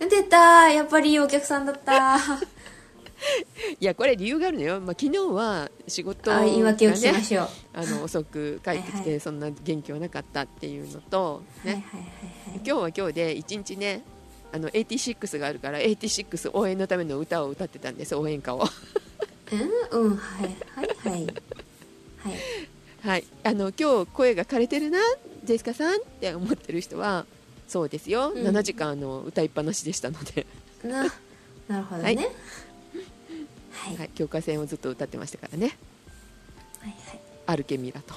[0.00, 2.18] た出たやっぱりいいお客さんだった。
[3.80, 11.82] いやこれ理由があるのよ、まあ、昨日は仕事が、あね、言い訳を聞きましょう、あの遅く帰ってきはいはてそんな元気はなかったっていうのと、今
[12.62, 14.02] 日は今日で一日ね
[14.52, 18.68] あの86があるから86応援のための歌を歌ってたんです応援歌を。
[19.92, 21.26] うんうんはいはいはい。
[21.26, 22.73] はい
[23.04, 23.24] はい。
[23.44, 24.98] あの今日声が枯れてるな
[25.44, 27.26] ジェシカさんって思ってる人は
[27.68, 28.46] そうですよ、うん。
[28.46, 30.46] 7時間あの歌いっぱなしでしたので、
[30.82, 31.04] な
[31.68, 32.04] なるほどね。
[32.04, 32.16] はい。
[32.16, 32.26] はい。
[32.26, 32.30] は
[33.92, 33.96] い。
[33.98, 35.76] はい、境界線をずっと歌ってましたからね。
[36.80, 36.94] はい
[37.46, 38.14] アルケミラと。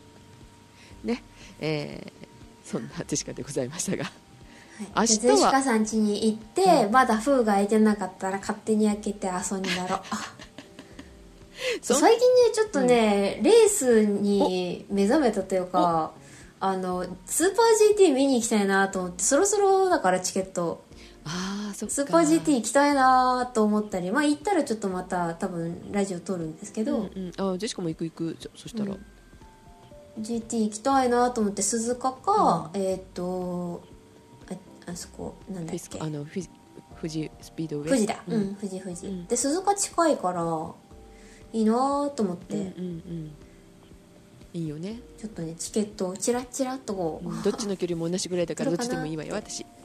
[1.02, 1.22] ね。
[1.58, 2.28] えー
[2.68, 4.04] そんなジェシカでございましたが。
[4.04, 4.12] はい、
[4.82, 5.06] 明日は。
[5.06, 10.00] じゃあゼシカさん家に行って、まだ封が開いてなかったら勝手に開けて遊んだろう
[11.82, 16.12] 最近ねちょっとね、レースに目覚めたというか
[16.60, 20.84] あのスーパー GT 見に行きたいなと思ってそろそろだからチケット。
[21.24, 28.36] ああそスーパー GT 行きたいなと思ったりまあ行ったらちょっとまた多分ラジオ撮るんですけど、うんうん、あジェシカも行く行く。
[28.40, 30.22] そそしたら、うん。
[30.22, 33.82] GT 行きたいなと思って鈴鹿か、えっ、と
[34.50, 35.98] ああそこなんだっけ。
[36.00, 36.50] あのフィジ
[36.96, 37.88] 富士スピードウェイ。
[37.88, 38.50] 富士だううん。
[38.50, 39.26] ん、富士富士、うん。
[39.26, 40.42] で鈴鹿近いから
[41.52, 43.30] いいなと思って、うんうんうん。
[44.54, 49.64] いいよね、ちょっとねチケットをチラッチラッとこう、うんどっちの距離も同じぐらいだから どっちでもいいわよ私。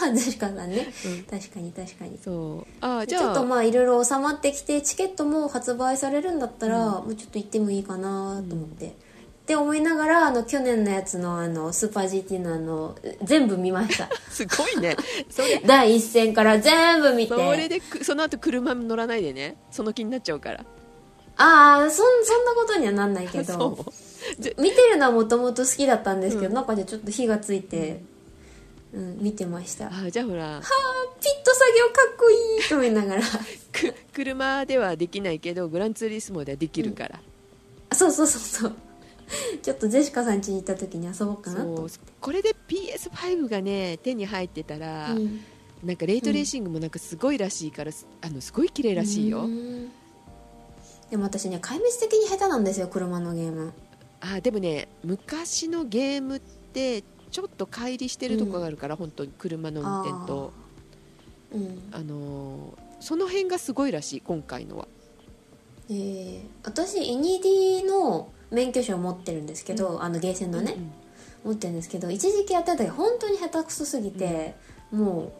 [0.00, 1.22] 確かだね、うん。
[1.24, 2.18] 確かに確かに。
[2.22, 2.84] そう。
[2.84, 3.22] ああじゃあ。
[3.22, 8.90] ちょっとまあいろいろ収まってきてチケットも発売されるんだったら、もうちょっと行ってもいいかなと思って、っ
[9.46, 14.08] て思いながらあの去年のやつのあのスーパー GT のあの全部見ました。
[14.30, 14.96] すごいね。
[15.28, 15.62] それ。
[15.64, 17.34] 第一戦から全部見て。
[17.34, 19.58] それでくその後車乗らないでね。
[19.70, 20.64] その気になっちゃうから
[21.36, 23.84] ああそんそんなことにはなんないけど。
[24.58, 26.54] 見てるのはもともと好きだったんですけど、うん。
[26.54, 28.00] なんかでちょっと火がついて、
[28.94, 29.86] うん、見てました。
[29.86, 30.60] ああじゃあほら。
[30.60, 32.34] ーピット作業かっこい
[32.64, 33.22] いと思いながら。
[33.72, 37.20] く車ではできないけどグランツーリスモではできるから、
[37.92, 38.72] そうそうそうそう。
[39.62, 41.88] ちょっとジェシカさん家に行った時に遊ぼうかなと。
[42.20, 45.40] これで PS5 がね手に入ってたら、うん。
[45.82, 49.92] なんかレイトレーシングもなんかすごいらしいから、すあのすごい綺麗らしいよ、うん
[51.10, 53.72] でも私ね壊滅的に下手なんですよ車のゲーム。
[54.20, 60.52] あでもね昔のゲームってちょっと乖離してるとこがあるから、本当に車の運転と。
[61.52, 61.82] うん。
[61.92, 64.88] あのーその辺がすごいらしい今回のは。
[65.90, 70.92] えー私イニディの免許証を持ってるんですけど、あのゲーセンのね、うん
[71.44, 74.54] 持ってるんですけど一時期やってた時本当に下手くそすぎて、
[74.90, 75.30] も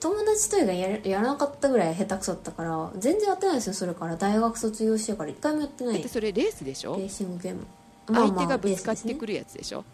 [0.00, 4.16] 友達というかややらなかったぐらい下手くそだったから全然やってないですよそれから。
[4.16, 5.30] 大学卒業してから。
[5.30, 6.08] 一回もやってない。
[6.08, 6.96] それレースでしょ？
[6.96, 7.66] ーシングゲーム。
[8.06, 9.84] 相手がぶつかってくるるやつでしょ？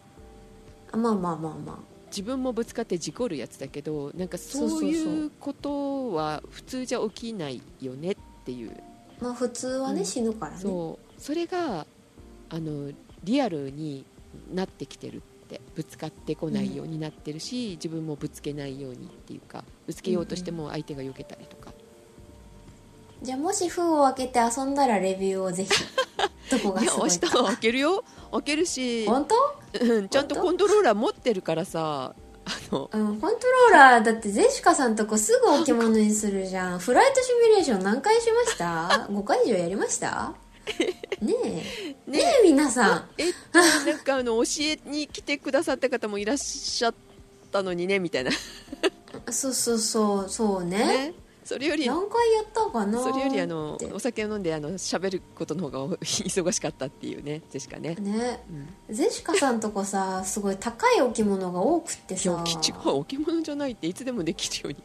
[0.92, 1.76] まあまあまあまあ。
[2.06, 8.76] 自分もぶつかって事故るやつだけどなんかそういうことは普通じゃ起きないよねっていう。
[9.20, 10.04] まあ普通はね、うん。
[10.06, 10.58] 死ぬからね。
[10.58, 11.20] そう。
[11.20, 11.86] それが
[12.50, 12.92] あの
[13.24, 14.04] リアルに
[14.52, 15.16] なってきてる。
[15.16, 15.20] っ
[15.54, 21.72] てぶつかってこないようになってるし、自分もぶつけないようにっていうかぶつけようとしても相手が避けたりとか、
[23.22, 25.70] じゃあもし封を開けて遊んだらレビューをぜひ
[26.50, 28.04] どこがいや明日は開かけるよ。
[28.32, 29.34] 開けるし、本当？
[29.80, 32.14] うん、ちゃんとコントローラー持ってるからさ
[32.44, 32.90] あの。
[32.92, 36.78] うん、コントローラーだってゼシカさんとこすぐ置物にするじゃん。
[36.78, 40.34] フライトシミュレーション何回しました ?5 回以上やりました？
[41.24, 41.34] ね
[42.06, 42.10] え。
[42.10, 42.42] ねえ。
[42.44, 43.08] 皆さん。
[43.18, 46.94] えっとなんかあの教えに来てくださった方もいらっしゃっ
[47.50, 48.30] たのにねみたいな。
[49.30, 50.78] そうそうそうそうね。
[51.08, 51.14] ね。
[51.44, 58.42] それより何回やったかなそれよりあのお酒を飲んであの喋ることの方が 忙しかったっていうねジェシカね、ね。
[58.88, 62.30] うん、ゼシカさんとこさすごい高い置物が多くってさ。
[62.30, 64.76] いや基地は置物じゃないっていつでもできるように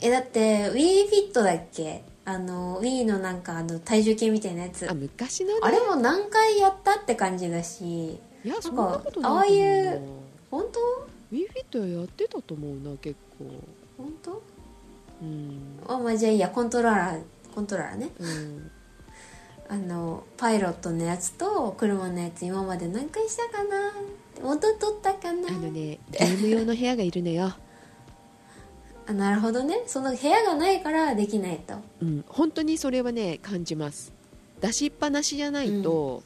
[0.00, 2.02] えだって Wii フィットだっけ？
[2.26, 4.88] あの Wii のなんかあの体重計みたいなやつ。
[4.90, 5.60] あ昔のね。
[5.62, 10.00] あれも何回やったって感じだしいやなんかああいう
[10.50, 13.44] 本当？w i フィットはやってたと思うな結構。
[13.98, 14.42] 本当？
[15.22, 15.80] うん。
[15.86, 17.22] あまあじゃあいいやコントローラー
[17.54, 18.08] コントローラーね。
[18.18, 18.70] うん。
[19.68, 23.92] あのパイロットのやつと車のやつ今まで何回したかな
[24.42, 27.54] 元取ったかなあのねゲーム用の部屋がいるのよ
[29.06, 29.82] あなるほどね。
[29.86, 31.74] その部屋がないからできないと。
[32.00, 32.24] うん。
[32.26, 34.12] 本当にそれはね感じます。
[34.60, 36.22] 出しっぱなしじゃないと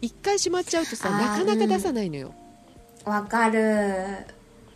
[0.00, 2.32] 一、回閉まっちゃうとさなかなか出さないのよ、
[3.04, 4.26] わかる。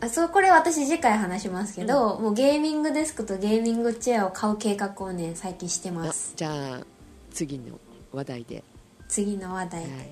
[0.00, 6.86] あそうこれ私次回話しますけど、もうゲーミングデスクとゲーミングチェアを買う計画をね最近してまあすじゃあ
[7.30, 7.78] 次の
[8.12, 8.64] 話題で、
[9.08, 9.84] 次の話は題。
[9.84, 9.90] で、い。
[9.90, 10.06] はい。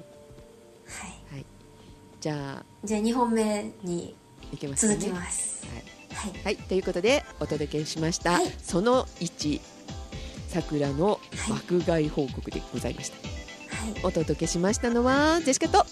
[1.32, 1.47] はい、
[2.20, 4.15] じゃあじゃあ2本目に
[4.77, 5.66] 続きます。
[5.66, 6.32] はいはい。
[6.45, 8.53] はい、ということでお届けしました、はい。
[8.62, 9.61] その1
[10.49, 13.16] 桜の爆買い報告でございました、
[13.77, 14.05] はい。
[14.05, 15.85] お届けしましたのはジェシカと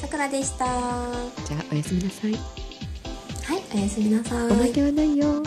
[0.00, 0.64] さくらでした。
[0.64, 2.32] はじゃあおやすみなさい。
[2.32, 2.36] い
[3.72, 4.46] おやすみなさい。
[4.48, 5.42] おまけはないよ。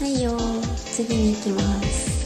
[0.00, 0.38] ないよ。
[0.76, 2.17] 次に行きます